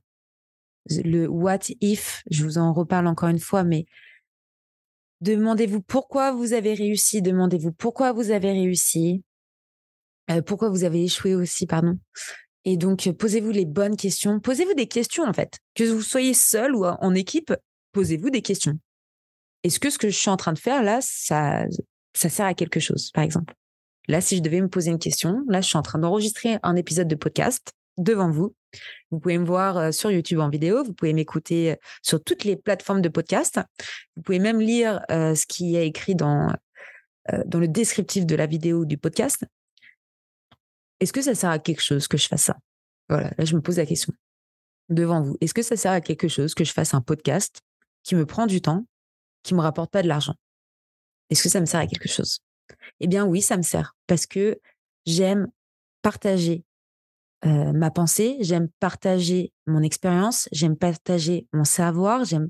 Le 0.89 1.27
what 1.27 1.61
if, 1.81 2.23
je 2.31 2.45
vous 2.45 2.59
en 2.59 2.73
reparle 2.73 3.07
encore 3.07 3.29
une 3.29 3.39
fois, 3.39 3.65
mais 3.65 3.87
demandez-vous 5.21 5.83
pourquoi 5.83 6.33
vous 6.33 6.53
avez 6.53 6.75
réussi, 6.75 7.23
demandez-vous 7.23 7.73
pourquoi 7.73 8.13
vous 8.13 8.31
avez 8.31 8.53
réussi, 8.53 9.25
euh, 10.31 10.43
pourquoi 10.43 10.69
vous 10.71 10.85
avez 10.85 11.05
échoué 11.05 11.35
aussi, 11.35 11.67
pardon. 11.67 11.99
Et 12.65 12.77
donc, 12.77 13.09
posez-vous 13.13 13.53
les 13.53 13.65
bonnes 13.65 13.97
questions. 13.97 14.41
Posez-vous 14.41 14.75
des 14.75 14.89
questions, 14.89 15.25
en 15.25 15.33
fait. 15.33 15.59
Que 15.75 15.85
vous 15.85 16.03
soyez 16.03 16.35
seul 16.35 16.75
ou 16.75 16.85
en 16.85 17.15
équipe, 17.15 17.55
posez-vous 17.93 18.31
des 18.31 18.43
questions. 18.43 18.79
Est-ce 19.63 19.79
que 19.79 19.89
ce 19.89 19.99
que 19.99 20.09
je 20.09 20.17
suis 20.17 20.31
en 20.31 20.37
train 20.37 20.53
de 20.53 20.59
faire 20.59 20.83
là, 20.83 20.99
ça, 21.01 21.65
ça 22.15 22.29
sert 22.29 22.47
à 22.47 22.55
quelque 22.55 22.81
chose, 22.81 23.11
par 23.13 23.23
exemple? 23.23 23.55
Là, 24.09 24.21
si 24.21 24.37
je 24.37 24.43
devais 24.43 24.61
me 24.61 24.69
poser 24.69 24.91
une 24.91 24.99
question, 24.99 25.45
là, 25.49 25.61
je 25.61 25.69
suis 25.69 25.77
en 25.77 25.83
train 25.83 25.99
d'enregistrer 25.99 26.59
un 26.63 26.77
épisode 26.77 27.09
de 27.09 27.15
podcast 27.15 27.73
devant 27.99 28.31
vous. 28.31 28.55
Vous 29.11 29.19
pouvez 29.19 29.39
me 29.39 29.47
voir 29.47 29.93
sur 29.93 30.11
YouTube 30.11 30.41
en 30.41 30.49
vidéo, 30.49 30.85
vous 30.85 30.93
pouvez 30.93 31.13
m'écouter 31.13 31.77
sur 32.03 32.23
toutes 32.23 32.45
les 32.45 32.57
plateformes 32.57 33.01
de 33.01 33.09
podcast. 33.09 33.61
Vous 34.17 34.23
pouvez 34.23 34.39
même 34.39 34.61
lire 34.61 35.01
ce 35.09 35.47
qui 35.47 35.77
est 35.77 35.87
écrit 35.87 36.15
dans, 36.15 36.53
dans 37.47 37.59
le 37.59 37.69
descriptif 37.69 38.27
de 38.27 38.35
la 38.35 38.47
vidéo 38.47 38.85
du 38.85 38.99
podcast. 38.99 39.45
Est-ce 41.01 41.13
que 41.13 41.23
ça 41.23 41.35
sert 41.35 41.51
à 41.51 41.59
quelque 41.59 41.83
chose 41.83 42.09
que 42.09 42.19
je 42.19 42.29
fasse 42.29 42.43
ça? 42.43 42.57
Voilà, 43.09 43.33
là, 43.39 43.45
je 43.45 43.55
me 43.55 43.61
pose 43.61 43.79
la 43.79 43.87
question 43.87 44.13
devant 44.89 45.23
vous. 45.23 45.37
Est-ce 45.41 45.55
que 45.55 45.63
ça 45.63 45.77
sert 45.77 45.93
à 45.93 46.01
quelque 46.01 46.29
chose 46.29 46.55
que 46.55 46.65
je 46.65 46.73
fasse 46.73 46.93
un 46.93 47.01
podcast 47.01 47.61
qui 48.03 48.15
me 48.15 48.27
prend 48.27 48.47
du 48.47 48.61
temps, 48.61 48.87
qui 49.43 49.55
me 49.55 49.61
rapporte 49.61 49.91
pas 49.91 50.03
de 50.03 50.09
l'argent? 50.09 50.35
Est-ce 51.31 51.43
que 51.43 51.49
ça 51.49 51.61
me 51.61 51.67
sert 51.67 51.81
à 51.81 51.87
quelque 51.87 52.09
chose? 52.09 52.41
Eh 53.01 53.07
bien 53.07 53.25
oui, 53.25 53.41
ça 53.41 53.57
me 53.57 53.63
sert 53.63 53.95
parce 54.07 54.27
que 54.27 54.61
j'aime 55.07 55.49
partager 56.03 56.65
ma 57.47 57.91
pensée, 57.91 58.37
j'aime 58.41 58.69
partager 58.81 59.53
mon 59.67 59.83
expérience, 59.83 60.49
j'aime 60.53 60.77
partager 60.77 61.47
mon 61.53 61.65
savoir, 61.65 62.25
j'aime 62.25 62.49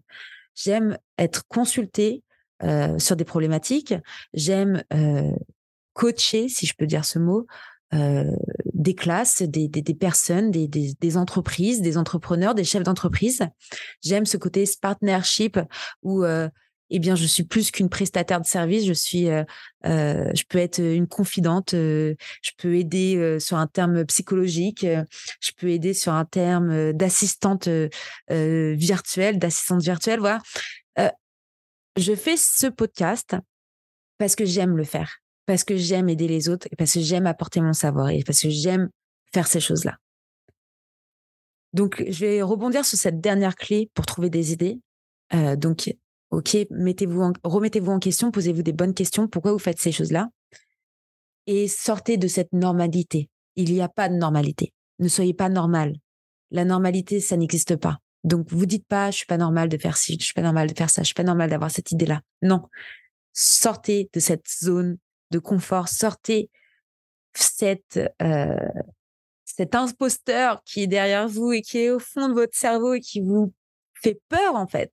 j'aime 0.54 0.96
être 1.18 1.46
consultée 1.48 2.22
sur 2.98 3.16
des 3.16 3.24
problématiques, 3.24 3.94
j'aime 4.32 4.82
coacher, 5.92 6.48
si 6.48 6.66
je 6.66 6.74
peux 6.76 6.86
dire 6.86 7.04
ce 7.04 7.18
mot, 7.18 7.46
des 7.92 8.94
classes, 8.94 9.42
des, 9.42 9.68
des, 9.68 9.94
personnes, 9.94 10.50
des, 10.50 10.66
des, 10.68 11.16
entreprises, 11.16 11.82
des 11.82 11.98
entrepreneurs, 11.98 12.54
des 12.54 12.64
chefs 12.64 12.82
d'entreprise. 12.82 13.42
J'aime 14.02 14.24
ce 14.24 14.36
côté 14.36 14.64
partnership 14.80 15.58
où 16.02 16.24
eh 16.90 16.98
bien, 16.98 17.16
je 17.16 17.26
suis 17.26 17.42
plus 17.42 17.70
qu'une 17.70 17.88
prestataire 17.88 18.40
de 18.40 18.46
service. 18.46 18.86
Je 18.86 18.92
suis, 18.92 19.28
euh, 19.28 19.44
euh, 19.86 20.30
je 20.34 20.44
peux 20.48 20.58
être 20.58 20.80
une 20.80 21.08
confidente. 21.08 21.74
Euh, 21.74 22.14
je 22.42 22.52
peux 22.58 22.76
aider 22.76 23.38
sur 23.40 23.56
un 23.56 23.66
terme 23.66 24.04
psychologique. 24.06 24.86
je 25.40 25.50
peux 25.56 25.68
aider 25.68 25.94
sur 25.94 26.12
un 26.12 26.24
terme 26.24 26.92
d'assistante 26.92 27.68
virtuelle, 28.28 29.38
d'assistante 29.38 29.82
virtuelle. 29.82 30.20
Voilà. 30.20 30.40
je 31.96 32.14
fais 32.14 32.36
ce 32.36 32.66
podcast 32.66 33.36
parce 34.18 34.36
que 34.36 34.44
j'aime 34.44 34.76
le 34.76 34.84
faire, 34.84 35.18
parce 35.46 35.64
que 35.64 35.76
j'aime 35.76 36.08
aider 36.08 36.28
les 36.28 36.48
autres, 36.48 36.68
parce 36.78 36.94
que 36.94 37.00
j'aime 37.00 37.26
apporter 37.26 37.60
mon 37.60 37.72
savoir 37.72 38.10
et 38.10 38.22
parce 38.24 38.42
que 38.42 38.50
j'aime 38.50 38.90
faire 39.32 39.46
ces 39.46 39.60
choses-là. 39.60 39.96
Donc, 41.72 42.04
je 42.08 42.20
vais 42.20 42.42
rebondir 42.42 42.84
sur 42.84 42.98
cette 42.98 43.20
dernière 43.20 43.56
clé 43.56 43.90
pour 43.94 44.06
trouver 44.06 44.30
des 44.30 44.52
idées. 44.52 44.78
donc, 45.56 45.90
Ok, 46.30 46.56
mettez-vous 46.70 47.32
remettez-vous 47.44 47.92
en 47.92 47.98
question, 47.98 48.30
posez-vous 48.30 48.62
des 48.62 48.72
bonnes 48.72 48.94
questions. 48.94 49.28
Pourquoi 49.28 49.52
vous 49.52 49.58
faites 49.58 49.78
ces 49.78 49.92
choses-là? 49.92 50.28
Et 51.46 51.68
sortez 51.68 52.16
de 52.16 52.26
cette 52.26 52.52
normalité. 52.52 53.30
Il 53.54 53.72
n'y 53.72 53.80
a 53.80 53.88
pas 53.88 54.08
de 54.08 54.14
normalité. 54.14 54.72
Ne 54.98 55.08
soyez 55.08 55.34
pas 55.34 55.48
normal. 55.48 55.94
la 56.50 56.64
normalité, 56.64 57.20
ça 57.20 57.36
n'existe 57.36 57.76
pas. 57.76 57.98
Donc, 58.22 58.50
vous 58.50 58.66
dites 58.66 58.86
pas, 58.86 59.10
je 59.10 59.18
suis 59.18 59.26
pas 59.26 59.36
normal 59.36 59.68
de 59.68 59.78
faire 59.78 59.96
ci, 59.96 60.16
je 60.18 60.24
suis 60.24 60.34
pas 60.34 60.42
normal 60.42 60.68
de 60.68 60.76
faire 60.76 60.90
ça, 60.90 61.02
je 61.02 61.06
suis 61.06 61.14
pas 61.14 61.22
normal 61.22 61.50
d'avoir 61.50 61.70
cette 61.70 61.92
idée-là. 61.92 62.22
Non. 62.42 62.62
Sortez 63.32 64.08
de 64.12 64.20
cette 64.20 64.48
zone 64.48 64.98
de 65.30 65.38
confort, 65.38 65.88
sortez 65.88 66.50
cette, 67.34 68.00
euh, 68.22 68.56
cet 69.44 69.74
imposteur 69.74 70.62
qui 70.64 70.82
est 70.82 70.86
derrière 70.86 71.28
vous 71.28 71.52
et 71.52 71.62
qui 71.62 71.78
est 71.78 71.90
au 71.90 71.98
fond 71.98 72.28
de 72.28 72.34
votre 72.34 72.56
cerveau 72.56 72.94
et 72.94 73.00
qui 73.00 73.20
vous 73.20 73.52
fait 73.94 74.20
peur, 74.28 74.54
en 74.54 74.66
fait. 74.66 74.92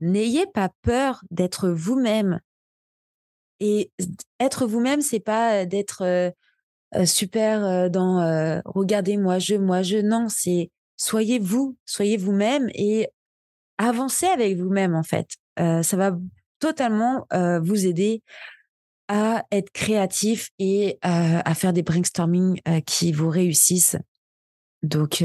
N'ayez 0.00 0.46
pas 0.46 0.70
peur 0.82 1.22
d'être 1.30 1.68
vous-même. 1.68 2.40
Et 3.60 3.90
être 4.38 4.66
vous-même, 4.66 5.00
c'est 5.00 5.20
pas 5.20 5.66
d'être 5.66 6.32
super 7.04 7.90
dans 7.90 8.62
regardez 8.64 9.16
moi 9.16 9.38
je 9.38 9.56
moi 9.56 9.82
je 9.82 9.98
non 9.98 10.28
c'est 10.28 10.70
soyez 10.96 11.38
vous 11.38 11.76
soyez 11.84 12.16
vous-même 12.16 12.70
et 12.72 13.08
avancez 13.76 14.26
avec 14.26 14.56
vous-même 14.56 14.94
en 14.94 15.02
fait 15.02 15.36
ça 15.58 15.96
va 15.96 16.16
totalement 16.60 17.26
vous 17.60 17.86
aider 17.86 18.22
à 19.08 19.44
être 19.50 19.70
créatif 19.70 20.50
et 20.58 20.98
à 21.02 21.54
faire 21.54 21.72
des 21.72 21.82
brainstorming 21.82 22.60
qui 22.86 23.12
vous 23.12 23.28
réussissent. 23.28 23.96
Donc 24.82 25.24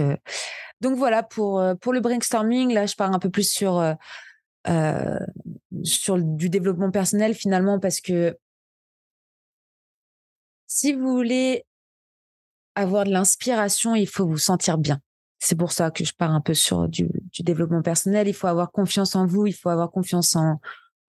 donc 0.82 0.98
voilà 0.98 1.24
pour 1.24 1.64
pour 1.80 1.94
le 1.94 2.02
brainstorming. 2.02 2.74
Là 2.74 2.88
je 2.88 2.96
pars 2.96 3.14
un 3.14 3.20
peu 3.20 3.30
plus 3.30 3.50
sur 3.50 3.96
sur 4.66 6.18
du 6.18 6.50
développement 6.50 6.92
personnel 6.92 7.34
finalement 7.34 7.80
parce 7.80 8.00
que 8.00 8.38
si 10.68 10.94
vous 10.94 11.14
voulez 11.14 11.66
avoir 12.76 13.06
de 13.06 13.12
l'inspiration, 13.12 13.96
il 13.96 14.08
faut 14.08 14.26
vous 14.26 14.38
sentir 14.38 14.78
bien. 14.78 15.00
C'est 15.40 15.56
pour 15.56 15.72
ça 15.72 15.92
que 15.92 16.04
je 16.04 16.14
pars 16.14 16.32
un 16.32 16.42
peu 16.42 16.54
sur 16.54 16.88
du, 16.88 17.08
développement 17.40 17.82
personnel. 17.82 18.28
Il 18.28 18.34
faut 18.34 18.48
avoir 18.48 18.72
confiance 18.72 19.16
en 19.16 19.26
vous, 19.26 19.46
il 19.46 19.54
faut 19.54 19.70
avoir 19.70 19.92
confiance 19.92 20.36
en, 20.36 20.60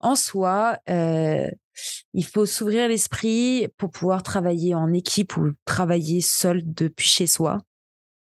en 0.01 0.15
soi. 0.15 0.77
Euh, 0.89 1.49
il 2.13 2.25
faut 2.25 2.45
s'ouvrir 2.45 2.87
l'esprit 2.87 3.67
pour 3.77 3.91
pouvoir 3.91 4.23
travailler 4.23 4.75
en 4.75 4.93
équipe 4.93 5.35
ou 5.37 5.53
travailler 5.65 6.21
seul 6.21 6.61
depuis 6.63 7.07
chez 7.07 7.27
soi. 7.27 7.61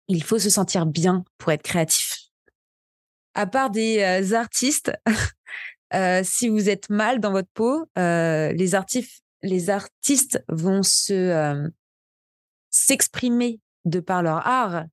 Il 0.07 0.23
faut 0.23 0.39
se 0.39 0.49
sentir 0.49 0.85
bien 0.85 1.23
pour 1.37 1.51
être 1.51 1.63
créatif. 1.63 2.20
À 3.33 3.47
part 3.47 3.69
des 3.69 3.99
euh, 3.99 4.35
artistes, 4.35 4.91
euh, 5.93 6.21
si 6.23 6.49
vous 6.49 6.69
êtes 6.69 6.89
mal 6.89 7.19
dans 7.19 7.31
votre 7.31 7.49
peau, 7.53 7.85
les 7.95 8.75
artistes, 8.75 9.21
les 9.43 9.69
artistes 9.69 10.43
vont 10.49 10.83
se 10.83 11.13
euh, 11.13 11.67
s'exprimer 12.69 13.59
de 13.85 13.99
par 13.99 14.23
leur 14.23 14.45
art. 14.47 14.85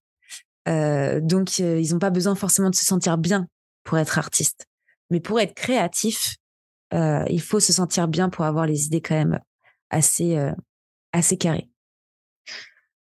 Euh, 0.69 1.21
donc, 1.21 1.61
euh, 1.61 1.81
ils 1.81 1.93
n'ont 1.93 1.99
pas 1.99 2.11
besoin 2.11 2.35
forcément 2.35 2.71
de 2.71 2.75
se 2.75 2.85
sentir 2.85 3.19
bien 3.19 3.47
pour 3.85 3.99
être 3.99 4.19
artiste. 4.19 4.67
Mais 5.11 5.21
pour 5.21 5.41
être 5.41 5.55
créatif, 5.55 6.37
il 6.93 7.41
faut 7.41 7.61
se 7.61 7.73
sentir 7.73 8.09
bien 8.09 8.31
pour 8.31 8.45
avoir 8.45 8.67
les 8.67 8.87
idées 8.87 9.03
quand 9.03 9.15
même 9.15 9.39
assez, 9.91 10.39
assez 11.13 11.37
carrées. 11.37 11.69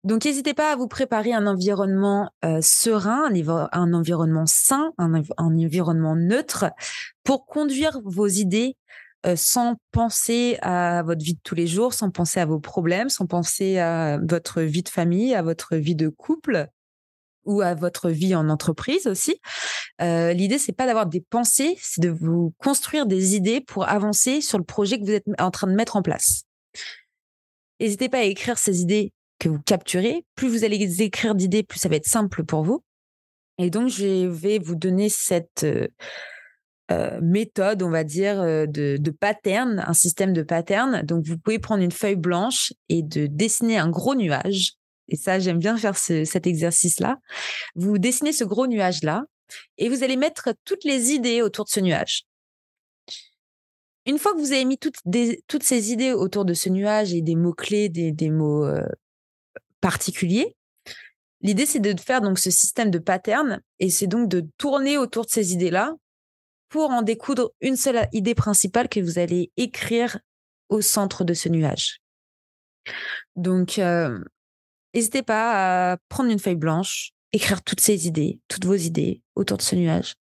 Donc, 0.04 0.26
n'hésitez 0.26 0.54
pas 0.54 0.72
à 0.72 0.76
vous 0.76 0.88
préparer 0.88 1.34
un 1.34 1.48
environnement 1.48 2.30
serein, 2.62 3.30
un, 3.72 3.94
environnement 3.94 4.46
sain, 4.46 4.92
un, 4.98 5.16
un, 5.16 5.24
environnement 5.38 6.16
neutre 6.16 6.66
pour 7.24 7.46
conduire 7.46 8.00
vos 8.06 8.28
idées 8.28 8.78
euh, 9.26 9.36
sans 9.36 9.76
penser 9.92 10.58
à 10.62 11.02
votre 11.04 11.24
vie 11.24 11.34
de 11.34 11.40
tous 11.44 11.56
les 11.56 11.66
jours, 11.66 11.94
sans 11.94 12.12
penser 12.12 12.40
à 12.40 12.46
vos 12.46 12.60
problèmes, 12.60 13.10
sans 13.10 13.26
penser 13.26 13.80
à 13.80 14.20
votre 14.20 14.62
vie 14.62 14.84
de 14.84 14.90
famille, 14.90 15.34
à 15.34 15.42
votre 15.42 15.76
vie 15.76 15.96
de 15.96 16.08
couple 16.08 16.68
ou 17.44 17.62
à 17.62 17.74
votre 17.74 18.10
vie 18.10 18.36
en 18.36 18.48
entreprise 18.48 19.08
aussi. 19.08 19.42
Euh, 20.02 20.34
L'idée, 20.34 20.60
c'est 20.60 20.72
pas 20.72 20.86
d'avoir 20.86 21.08
des 21.08 21.22
pensées, 21.22 21.78
c'est 21.82 22.02
de 22.02 22.10
vous 22.10 22.54
construire 22.60 23.08
des 23.08 23.36
idées 23.36 23.60
pour 23.60 23.90
avancer 23.90 24.40
sur 24.40 24.60
le 24.60 24.64
projet 24.64 25.00
que 25.00 25.04
vous 25.04 25.12
êtes 25.12 25.26
en 25.40 25.50
train 25.50 25.68
de 25.68 25.76
mettre 25.76 25.96
en 25.96 26.04
place. 26.04 26.44
N'hésitez 27.80 28.08
pas 28.08 28.20
à 28.20 28.24
écrire 28.24 28.58
ces 28.58 28.82
idées 28.82 29.14
que 29.40 29.50
vous 29.50 29.60
capturez. 29.60 30.26
Plus 30.36 30.50
vous 30.50 30.64
allez 30.64 31.02
écrire 31.02 31.36
d'idées, 31.36 31.64
plus 31.64 31.80
ça 31.80 31.90
va 31.90 31.96
être 31.96 32.08
simple 32.08 32.44
pour 32.44 32.64
vous. 32.64 32.84
Et 33.58 33.70
donc, 33.70 33.90
je 33.90 34.28
vais 34.28 34.60
vous 34.60 34.76
donner 34.76 35.10
cette 35.10 35.64
euh, 35.64 35.88
euh, 36.92 37.20
méthode, 37.22 37.82
on 37.82 37.90
va 37.90 38.04
dire, 38.04 38.40
euh, 38.40 38.66
de, 38.68 39.12
pattern, 39.12 39.84
un 39.86 39.94
système 39.94 40.34
de 40.34 40.44
pattern. 40.44 41.02
Donc, 41.04 41.26
vous 41.26 41.38
pouvez 41.38 41.60
prendre 41.60 41.84
une 41.84 41.92
feuille 41.92 42.16
blanche 42.16 42.72
et 42.90 43.02
de 43.02 43.26
dessiner 43.26 43.78
un 43.78 43.90
gros 43.90 44.16
nuage. 44.16 44.74
Et 45.10 45.16
ça, 45.16 45.40
j'aime 45.40 45.60
bien 45.60 45.78
faire 45.78 45.98
cet 45.98 46.46
exercice-là. 46.46 47.18
Vous 47.76 47.98
dessinez 47.98 48.34
ce 48.34 48.44
gros 48.44 48.68
nuage-là 48.68 49.24
et 49.78 49.88
vous 49.88 50.04
allez 50.04 50.18
mettre 50.18 50.54
toutes 50.66 50.84
les 50.84 51.12
idées 51.12 51.42
autour 51.42 51.64
de 51.64 51.70
ce 51.70 51.80
nuage. 51.80 52.24
Une 54.06 54.20
fois 54.20 54.34
que 54.34 54.40
vous 54.40 54.52
avez 54.52 54.66
mis 54.66 54.78
toutes, 54.78 55.64
ces 55.64 55.92
idées 55.94 56.12
autour 56.12 56.44
de 56.44 56.54
ce 56.54 56.70
nuage 56.70 57.14
et 57.14 57.22
des 57.22 57.36
mots-clés, 57.36 57.88
des, 57.90 58.30
mots 58.30 58.66
particuliers, 59.82 60.56
l'idée, 61.42 61.66
c'est 61.66 61.80
de 61.80 62.00
faire 62.00 62.22
donc 62.22 62.40
ce 62.40 62.52
système 62.52 62.92
de 62.92 63.00
pattern 63.00 63.62
et 63.80 63.90
c'est 63.90 64.08
donc 64.08 64.30
de 64.30 64.48
tourner 64.58 64.98
autour 64.98 65.26
de 65.26 65.30
ces 65.30 65.54
idées-là 65.54 65.94
pour 66.70 66.90
en 66.90 67.02
découdre 67.02 67.52
une 67.62 67.78
seule 67.78 68.08
idée 68.12 68.36
principale 68.36 68.90
que 68.90 69.00
vous 69.00 69.20
allez 69.20 69.52
écrire 69.58 70.20
au 70.70 70.82
centre 70.82 71.24
de 71.24 71.34
ce 71.34 71.48
nuage. 71.48 72.02
Donc, 73.36 73.80
euh, 73.80 74.20
n'hésitez 74.94 75.24
pas 75.24 75.92
à 75.92 75.98
prendre 76.10 76.30
une 76.30 76.40
feuille 76.40 76.56
blanche, 76.56 77.12
écrire 77.32 77.64
toutes 77.64 77.82
ces 77.82 78.08
idées, 78.08 78.40
toutes 78.48 78.66
vos 78.66 78.76
idées 78.76 79.22
autour 79.36 79.58
de 79.58 79.62
ce 79.62 79.76
nuage 79.76 80.16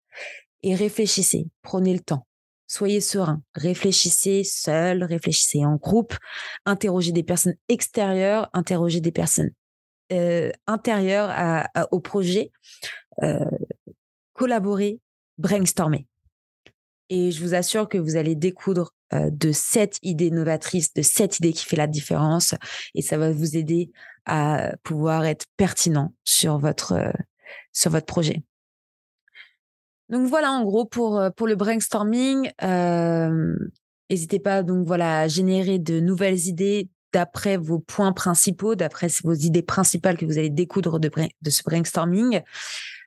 et 0.63 0.75
réfléchissez, 0.75 1.47
prenez 1.63 1.93
le 1.93 2.01
temps. 2.01 2.27
Soyez 2.67 3.01
serein, 3.01 3.43
réfléchissez 3.55 4.43
seul, 4.45 5.05
réfléchissez 5.05 5.65
en 5.65 5.77
groupe, 5.77 6.17
interrogez 6.65 7.13
des 7.13 7.23
personnes 7.23 7.55
extérieures, 7.69 8.49
interrogez 8.53 9.01
des 9.01 9.13
personnes 9.13 9.51
euh, 10.13 10.51
intérieures 10.67 11.33
au 11.91 12.01
projet, 12.01 12.51
euh, 13.23 13.45
collaborez, 14.33 15.01
brainstormez. 15.39 16.07
Et 17.09 17.31
je 17.31 17.41
vous 17.43 17.55
assure 17.55 17.89
que 17.89 17.99
vous 17.99 18.17
allez 18.17 18.35
découdre 18.35 18.93
de 19.13 19.53
cette 19.53 20.01
idée 20.03 20.33
novatrice, 20.33 20.93
de 20.93 21.03
cette 21.03 21.39
idée 21.39 21.53
qui 21.53 21.65
fait 21.65 21.77
la 21.77 21.87
différence. 21.87 22.57
Et 22.97 23.03
ça 23.03 23.17
va 23.17 23.31
vous 23.31 23.57
aider 23.57 23.93
à 24.25 24.73
pouvoir 24.83 25.25
être 25.25 25.47
pertinent 25.57 26.13
sur 26.25 26.59
votre, 26.59 27.13
sur 27.73 27.93
votre 27.93 28.07
projet. 28.07 28.43
Donc 30.09 30.29
voilà, 30.29 30.53
en 30.53 30.65
gros, 30.65 30.85
pour, 30.85 31.21
pour 31.37 31.47
le 31.47 31.57
brainstorming, 31.57 32.51
n'hésitez 34.11 34.39
pas 34.39 34.63
donc 34.63 34.87
voilà 34.87 35.21
à 35.21 35.29
générer 35.29 35.79
de 35.79 36.01
nouvelles 36.01 36.47
idées 36.47 36.89
d'après 37.13 37.57
vos 37.57 37.79
points 37.79 38.13
principaux, 38.13 38.75
d'après 38.75 39.09
vos 39.25 39.33
idées 39.33 39.63
principales 39.63 40.19
que 40.19 40.27
vous 40.27 40.39
allez 40.39 40.51
découdre 40.51 41.01
de, 41.01 41.11
ce 41.49 41.63
brainstorming. 41.63 42.43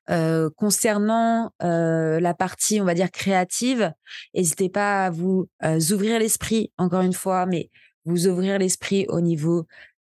Euh, 0.09 0.49
concernant 0.55 1.51
euh, 1.61 2.19
la 2.19 2.33
partie, 2.33 2.81
on 2.81 2.85
va 2.85 2.95
dire, 2.95 3.11
créative, 3.11 3.93
n'hésitez 4.33 4.67
pas 4.67 5.05
à 5.05 5.09
vous 5.11 5.47
euh, 5.63 5.79
ouvrir 5.91 6.17
l'esprit, 6.17 6.71
encore 6.79 7.01
une 7.01 7.13
fois, 7.13 7.45
mais 7.45 7.69
vous 8.05 8.27
ouvrir 8.27 8.57
l'esprit 8.57 9.05
au 9.09 9.21
niveau 9.21 9.67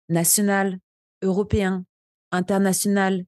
national, 0.09 0.79
européen, 1.20 1.85
international. 2.33 3.24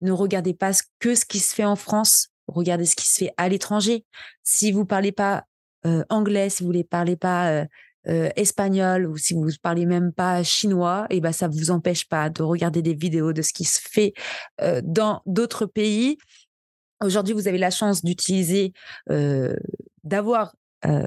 Ne 0.00 0.10
regardez 0.10 0.54
pas 0.54 0.72
que 0.98 1.14
ce 1.14 1.24
qui 1.24 1.38
se 1.38 1.54
fait 1.54 1.64
en 1.64 1.76
France, 1.76 2.30
regardez 2.48 2.86
ce 2.86 2.96
qui 2.96 3.06
se 3.06 3.18
fait 3.18 3.32
à 3.36 3.48
l'étranger. 3.48 4.04
Si 4.42 4.72
vous 4.72 4.84
parlez 4.84 5.12
pas 5.12 5.44
anglais, 6.10 6.50
si 6.50 6.64
vous 6.64 6.72
ne 6.72 6.82
parlez 6.82 7.16
pas 7.16 7.64
euh, 8.08 8.30
espagnol 8.36 9.06
ou 9.06 9.18
si 9.18 9.34
vous 9.34 9.48
parlez 9.60 9.84
même 9.84 10.12
pas 10.12 10.42
chinois, 10.42 11.06
eh 11.10 11.20
ben 11.20 11.32
ça 11.32 11.46
vous 11.46 11.70
empêche 11.70 12.08
pas 12.08 12.30
de 12.30 12.42
regarder 12.42 12.80
des 12.80 12.94
vidéos 12.94 13.34
de 13.34 13.42
ce 13.42 13.52
qui 13.52 13.64
se 13.64 13.78
fait 13.82 14.14
euh, 14.62 14.80
dans 14.82 15.20
d'autres 15.26 15.66
pays. 15.66 16.16
Aujourd'hui, 17.02 17.34
vous 17.34 17.48
avez 17.48 17.58
la 17.58 17.70
chance 17.70 18.02
d'utiliser, 18.02 18.72
euh, 19.10 19.54
d'avoir 20.04 20.54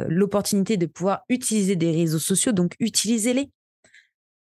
l'opportunité 0.09 0.75
de 0.75 0.85
pouvoir 0.85 1.21
utiliser 1.29 1.77
des 1.77 1.91
réseaux 1.91 2.19
sociaux, 2.19 2.51
donc 2.51 2.75
utilisez-les. 2.81 3.49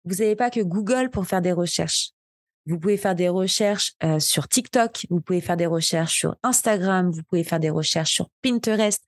Vous 0.05 0.17
n'avez 0.17 0.35
pas 0.35 0.51
que 0.51 0.59
Google 0.59 1.09
pour 1.09 1.25
faire 1.25 1.41
des 1.41 1.51
recherches. 1.51 2.14
Vous 2.67 2.79
pouvez 2.79 2.97
faire 2.97 3.15
des 3.15 3.29
recherches 3.29 3.93
sur 4.19 4.47
TikTok, 4.47 5.05
vous 5.09 5.21
pouvez 5.21 5.41
faire 5.41 5.57
des 5.57 5.67
recherches 5.67 6.17
sur 6.19 6.35
Instagram, 6.41 7.11
vous 7.11 7.23
pouvez 7.23 7.43
faire 7.43 7.59
des 7.59 7.69
recherches 7.69 8.13
sur 8.13 8.29
Pinterest, 8.41 9.03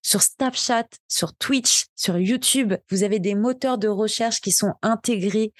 sur 0.00 0.22
Snapchat, 0.22 0.86
sur 1.06 1.34
Twitch, 1.34 1.86
sur 1.94 2.18
YouTube. 2.18 2.74
Vous 2.90 3.02
avez 3.02 3.18
des 3.18 3.34
moteurs 3.34 3.78
de 3.78 3.88
recherche 3.88 4.40
qui 4.40 4.52
sont 4.52 4.72
intégrés 4.82 5.52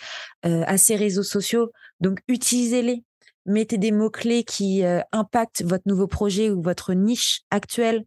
à 0.42 0.78
ces 0.78 0.96
réseaux 0.96 1.22
sociaux. 1.22 1.70
Donc, 2.00 2.20
utilisez-les. 2.28 3.02
Mettez 3.46 3.76
des 3.76 3.92
mots-clés 3.92 4.44
qui 4.44 4.82
impactent 5.12 5.64
votre 5.64 5.84
nouveau 5.86 6.06
projet 6.06 6.48
ou 6.50 6.62
votre 6.62 6.94
niche 6.94 7.42
actuelle 7.50 8.04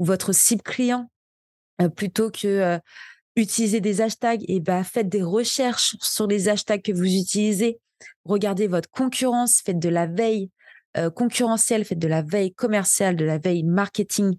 ou 0.00 0.04
votre 0.04 0.32
cible 0.32 0.62
client 0.62 1.08
plutôt 1.94 2.30
que 2.30 2.80
utiliser 3.36 3.80
des 3.80 4.00
hashtags. 4.00 4.44
Et 4.48 4.58
bah, 4.58 4.82
faites 4.82 5.08
des 5.08 5.22
recherches 5.22 5.96
sur 6.00 6.26
les 6.26 6.48
hashtags 6.48 6.82
que 6.82 6.92
vous 6.92 7.04
utilisez 7.04 7.78
regardez 8.24 8.66
votre 8.66 8.90
concurrence, 8.90 9.60
faites 9.64 9.78
de 9.78 9.88
la 9.88 10.06
veille, 10.06 10.50
euh, 10.96 11.10
concurrentielle, 11.10 11.84
faites 11.84 11.98
de 11.98 12.08
la 12.08 12.22
veille 12.22 12.52
commerciale, 12.52 13.16
de 13.16 13.24
la 13.24 13.38
veille 13.38 13.64
marketing. 13.64 14.36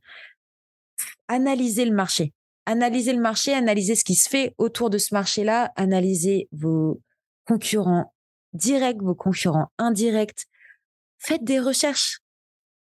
Analysez 1.28 1.86
le 1.86 1.93
marché. 1.93 2.34
Analysez 2.65 3.13
le 3.13 3.21
marché, 3.21 3.54
analysez 3.54 3.95
ce 3.95 4.04
qui 4.04 4.15
se 4.15 4.28
fait 4.28 4.56
autour 4.58 4.89
de 4.89 4.97
ce 4.97 5.13
marché-là, 5.13 5.71
analysez 5.75 6.47
vos 6.51 7.01
concurrents 7.45 8.13
directs, 8.54 9.01
vos 9.01 9.13
concurrents 9.13 9.71
indirects. 9.78 10.47
Faites 11.19 11.43
des 11.43 11.60
recherches. 11.60 12.19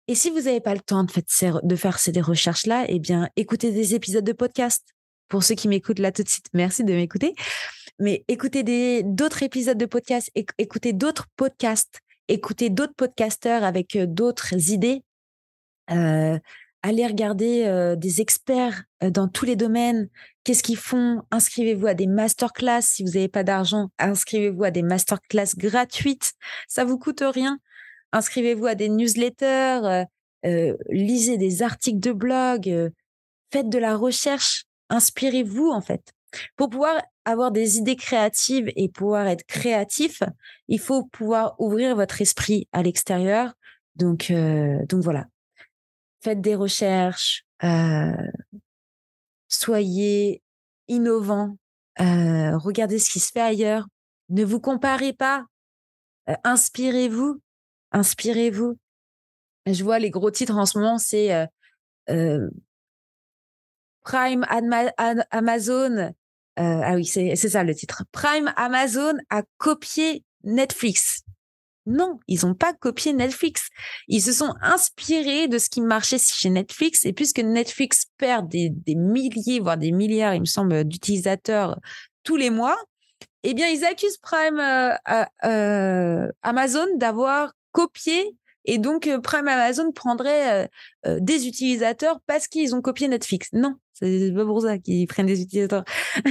Et 0.08 0.16
si 0.16 0.30
vous 0.30 0.42
n'avez 0.42 0.62
pas 0.62 0.74
le 0.74 0.80
temps 0.80 1.04
de, 1.04 1.76
faire 1.76 2.00
ces 2.00 2.20
recherches-là, 2.20 2.86
eh 2.88 3.00
bien, 3.00 3.30
écoutez 3.36 3.72
des 3.72 3.94
épisodes 3.94 4.24
de 4.24 4.34
podcast. 4.34 4.84
Pour 5.28 5.44
ceux 5.44 5.56
qui 5.56 5.68
m'écoutent 5.68 6.00
là 6.00 6.14
tout 6.14 6.24
de 6.24 6.30
suite, 6.30 6.48
merci 6.54 6.86
de 6.86 6.94
m'écouter. 6.94 7.36
Mais 8.00 8.24
écoutez 8.28 9.02
d'autres 9.04 9.42
épisodes 9.42 9.78
de 9.78 9.88
podcast, 9.88 10.32
écoutez 10.60 10.94
d'autres 10.94 11.26
podcasts, 11.36 12.00
écoutez 12.28 12.70
d'autres 12.70 12.94
podcasteurs 12.96 13.64
avec 13.64 13.96
euh, 13.96 14.06
d'autres 14.06 14.54
idées. 14.70 15.04
Euh, 15.90 16.38
allez 16.84 17.08
regarder 17.08 17.66
euh, 17.66 17.96
des 17.96 18.22
experts 18.22 18.84
dans 19.02 19.28
tous 19.28 19.46
les 19.46 19.56
domaines. 19.56 20.10
Qu'est-ce 20.44 20.62
qu'ils 20.62 20.78
font? 20.78 21.24
Inscrivez-vous 21.32 21.88
à 21.88 21.96
des 21.96 22.06
masterclass. 22.06 22.84
Si 22.84 23.04
vous 23.04 23.14
n'avez 23.14 23.30
pas 23.30 23.44
d'argent, 23.44 23.90
inscrivez-vous 23.98 24.64
à 24.64 24.70
des 24.72 24.84
masterclass 24.84 25.56
gratuites. 25.58 26.34
Ça 26.68 26.86
vous 26.86 27.00
coûte 27.00 27.24
rien. 27.26 27.58
Inscrivez-vous 28.12 28.68
à 28.68 28.76
des 28.76 28.90
newsletters. 28.90 30.06
lisez 30.90 31.38
des 31.38 31.64
articles 31.64 32.00
de 32.00 32.12
blog. 32.12 32.92
faites 33.52 33.70
de 33.70 33.80
la 33.80 33.98
recherche. 33.98 34.66
Inspirez-vous 34.90 35.70
en 35.70 35.82
fait. 35.82 36.14
Pour 36.56 36.70
pouvoir 36.70 37.02
avoir 37.28 37.52
des 37.52 37.78
idées 37.78 37.98
créatives 37.98 38.72
et 38.78 38.88
pouvoir 38.88 39.28
être 39.28 39.46
créatif, 39.46 40.24
il 40.70 40.80
faut 40.80 41.04
pouvoir 41.04 41.60
ouvrir 41.60 41.94
votre 41.94 42.22
esprit 42.22 42.70
à 42.72 42.82
l'extérieur. 42.82 43.54
Donc, 43.96 44.32
euh, 44.32 44.80
voilà. 44.94 45.26
Faites 46.22 46.40
des 46.40 46.56
recherches, 46.56 47.44
euh, 47.66 48.16
soyez 49.50 50.42
innovants, 50.88 51.58
euh, 52.00 52.58
regardez 52.58 52.98
ce 52.98 53.10
qui 53.10 53.20
se 53.20 53.32
fait 53.34 53.42
ailleurs. 53.42 53.88
Ne 54.30 54.46
vous 54.46 54.62
comparez 54.62 55.14
pas. 55.14 55.46
inspirez-vous, 56.44 57.42
inspirez-vous. 57.92 58.78
Je 59.66 59.84
vois 59.84 60.00
les 60.00 60.12
gros 60.12 60.32
titres 60.32 60.58
en 60.58 60.66
ce 60.66 60.78
moment, 60.78 60.98
c'est 60.98 61.48
Prime 64.04 64.46
Amazon 65.32 66.14
euh, 66.60 66.82
ah 66.84 66.96
oui, 66.96 67.06
c'est 67.06 67.36
ça 67.36 67.64
le 67.64 67.76
titre. 67.76 68.04
Prime 68.12 68.54
Amazon 68.56 69.14
a 69.30 69.44
copié 69.58 70.24
Netflix. 70.44 71.24
Non, 71.86 72.20
ils 72.28 72.46
n'ont 72.46 72.54
pas 72.54 72.74
copié 72.74 73.14
Netflix. 73.14 73.70
Ils 74.08 74.22
se 74.22 74.34
sont 74.34 74.54
inspirés 74.62 75.48
de 75.48 75.58
ce 75.58 75.70
qui 75.70 75.82
marchait 75.82 76.18
chez 76.20 76.50
Netflix. 76.50 77.06
Et 77.06 77.14
puisque 77.14 77.40
Netflix 77.40 78.08
perd 78.18 78.50
des, 78.50 78.74
milliers, 78.96 79.62
voire 79.62 79.78
des 79.78 79.92
milliards, 79.92 80.36
il 80.36 80.42
me 80.42 80.46
semble, 80.46 80.84
d'utilisateurs 80.84 81.80
tous 82.24 82.36
les 82.36 82.50
mois, 82.50 82.78
eh 83.44 83.54
bien, 83.54 83.68
ils 83.70 83.86
accusent 83.86 84.18
Prime 84.18 84.60
euh, 84.60 85.24
euh, 85.46 86.30
Amazon 86.42 86.88
d'avoir 86.98 87.54
copié 87.72 88.36
et 88.68 88.80
donc, 88.80 89.08
euh, 89.08 89.20
Prime 89.20 89.48
Amazon 89.48 89.92
prendrait 89.94 90.66
euh, 90.66 90.68
euh, 91.08 91.20
des 91.22 91.48
utilisateurs 91.48 92.20
parce 92.28 92.48
qu'ils 92.48 92.76
ont 92.76 92.82
copié 92.82 93.08
Netflix. 93.08 93.48
Non, 93.54 93.76
c'est 93.94 94.34
pas 94.36 94.46
pour 94.46 94.62
ça 94.62 94.78
qu'ils 94.78 95.08
prennent 95.08 95.26
des 95.26 95.42
utilisateurs. 95.42 95.86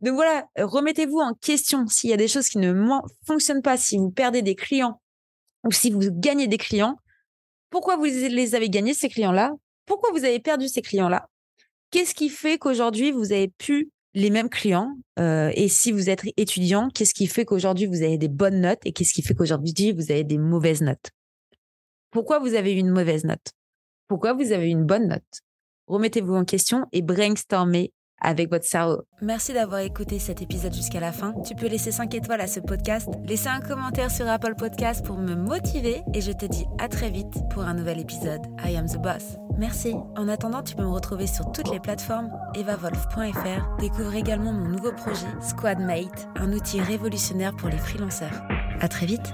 donc 0.00 0.14
voilà, 0.14 0.46
remettez-vous 0.56 1.18
en 1.18 1.34
question 1.34 1.86
s'il 1.86 2.08
y 2.08 2.14
a 2.14 2.16
des 2.16 2.28
choses 2.28 2.48
qui 2.48 2.58
ne 2.58 2.74
fonctionnent 3.26 3.60
pas, 3.60 3.76
si 3.76 3.98
vous 3.98 4.10
perdez 4.10 4.40
des 4.40 4.54
clients 4.54 5.00
ou 5.64 5.70
si 5.70 5.90
vous 5.90 6.00
gagnez 6.10 6.48
des 6.48 6.56
clients. 6.56 6.96
Pourquoi 7.68 7.96
vous 7.96 8.04
les 8.04 8.54
avez 8.54 8.70
gagnés, 8.70 8.94
ces 8.94 9.10
clients-là? 9.10 9.52
Pourquoi 9.84 10.10
vous 10.12 10.24
avez 10.24 10.40
perdu 10.40 10.68
ces 10.68 10.82
clients-là? 10.82 11.28
Qu'est-ce 11.90 12.14
qui 12.14 12.30
fait 12.30 12.56
qu'aujourd'hui, 12.56 13.12
vous 13.12 13.32
avez 13.32 13.48
pu 13.48 13.90
les 14.14 14.30
mêmes 14.30 14.48
clients 14.50 14.94
Et 15.18 15.68
si 15.68 15.92
vous 15.92 16.10
êtes 16.10 16.22
étudiant, 16.36 16.88
qu'est-ce 16.90 17.14
qui 17.14 17.26
fait 17.26 17.44
qu'aujourd'hui, 17.44 17.86
vous 17.86 18.02
avez 18.02 18.18
des 18.18 18.28
bonnes 18.28 18.60
notes 18.60 18.80
Et 18.84 18.92
qu'est-ce 18.92 19.14
qui 19.14 19.22
fait 19.22 19.34
qu'aujourd'hui, 19.34 19.92
vous 19.92 20.10
avez 20.10 20.24
des 20.24 20.38
mauvaises 20.38 20.82
notes? 20.82 21.12
Pourquoi 22.12 22.38
vous 22.38 22.54
avez 22.54 22.74
eu 22.74 22.78
une 22.78 22.90
mauvaise 22.90 23.24
note? 23.24 23.52
Pourquoi 24.06 24.34
vous 24.34 24.52
avez 24.52 24.68
eu 24.68 24.70
une 24.70 24.84
bonne 24.84 25.08
note? 25.08 25.40
Remettez-vous 25.88 26.34
en 26.34 26.44
question 26.44 26.86
et 26.92 27.02
brainstormez 27.02 27.92
avec 28.20 28.50
votre 28.50 28.66
cerveau. 28.66 29.02
Merci 29.20 29.52
d'avoir 29.52 29.80
écouté 29.80 30.18
cet 30.20 30.42
épisode 30.42 30.72
jusqu'à 30.72 31.00
la 31.00 31.10
fin. 31.10 31.34
Tu 31.44 31.56
peux 31.56 31.66
laisser 31.66 31.90
5 31.90 32.14
étoiles 32.14 32.42
à 32.42 32.46
ce 32.46 32.60
podcast, 32.60 33.08
laisser 33.24 33.48
un 33.48 33.60
commentaire 33.60 34.10
sur 34.10 34.28
Apple 34.28 34.54
Podcast 34.56 35.04
pour 35.04 35.16
me 35.16 35.34
motiver 35.34 36.02
et 36.14 36.20
je 36.20 36.30
te 36.30 36.46
dis 36.46 36.66
à 36.78 36.88
très 36.88 37.10
vite 37.10 37.34
pour 37.50 37.62
un 37.62 37.74
nouvel 37.74 37.98
épisode. 37.98 38.42
I 38.64 38.76
am 38.76 38.86
the 38.86 38.98
boss. 38.98 39.36
Merci. 39.58 39.94
En 40.16 40.28
attendant, 40.28 40.62
tu 40.62 40.76
peux 40.76 40.84
me 40.84 40.88
retrouver 40.88 41.26
sur 41.26 41.50
toutes 41.50 41.70
les 41.70 41.80
plateformes 41.80 42.30
evavolf.fr. 42.54 43.76
Découvre 43.80 44.14
également 44.14 44.52
mon 44.52 44.68
nouveau 44.68 44.92
projet 44.92 45.26
Squadmate, 45.40 46.28
un 46.36 46.52
outil 46.52 46.80
révolutionnaire 46.80 47.56
pour 47.56 47.70
les 47.70 47.78
freelanceurs. 47.78 48.42
À 48.80 48.88
très 48.88 49.06
vite. 49.06 49.32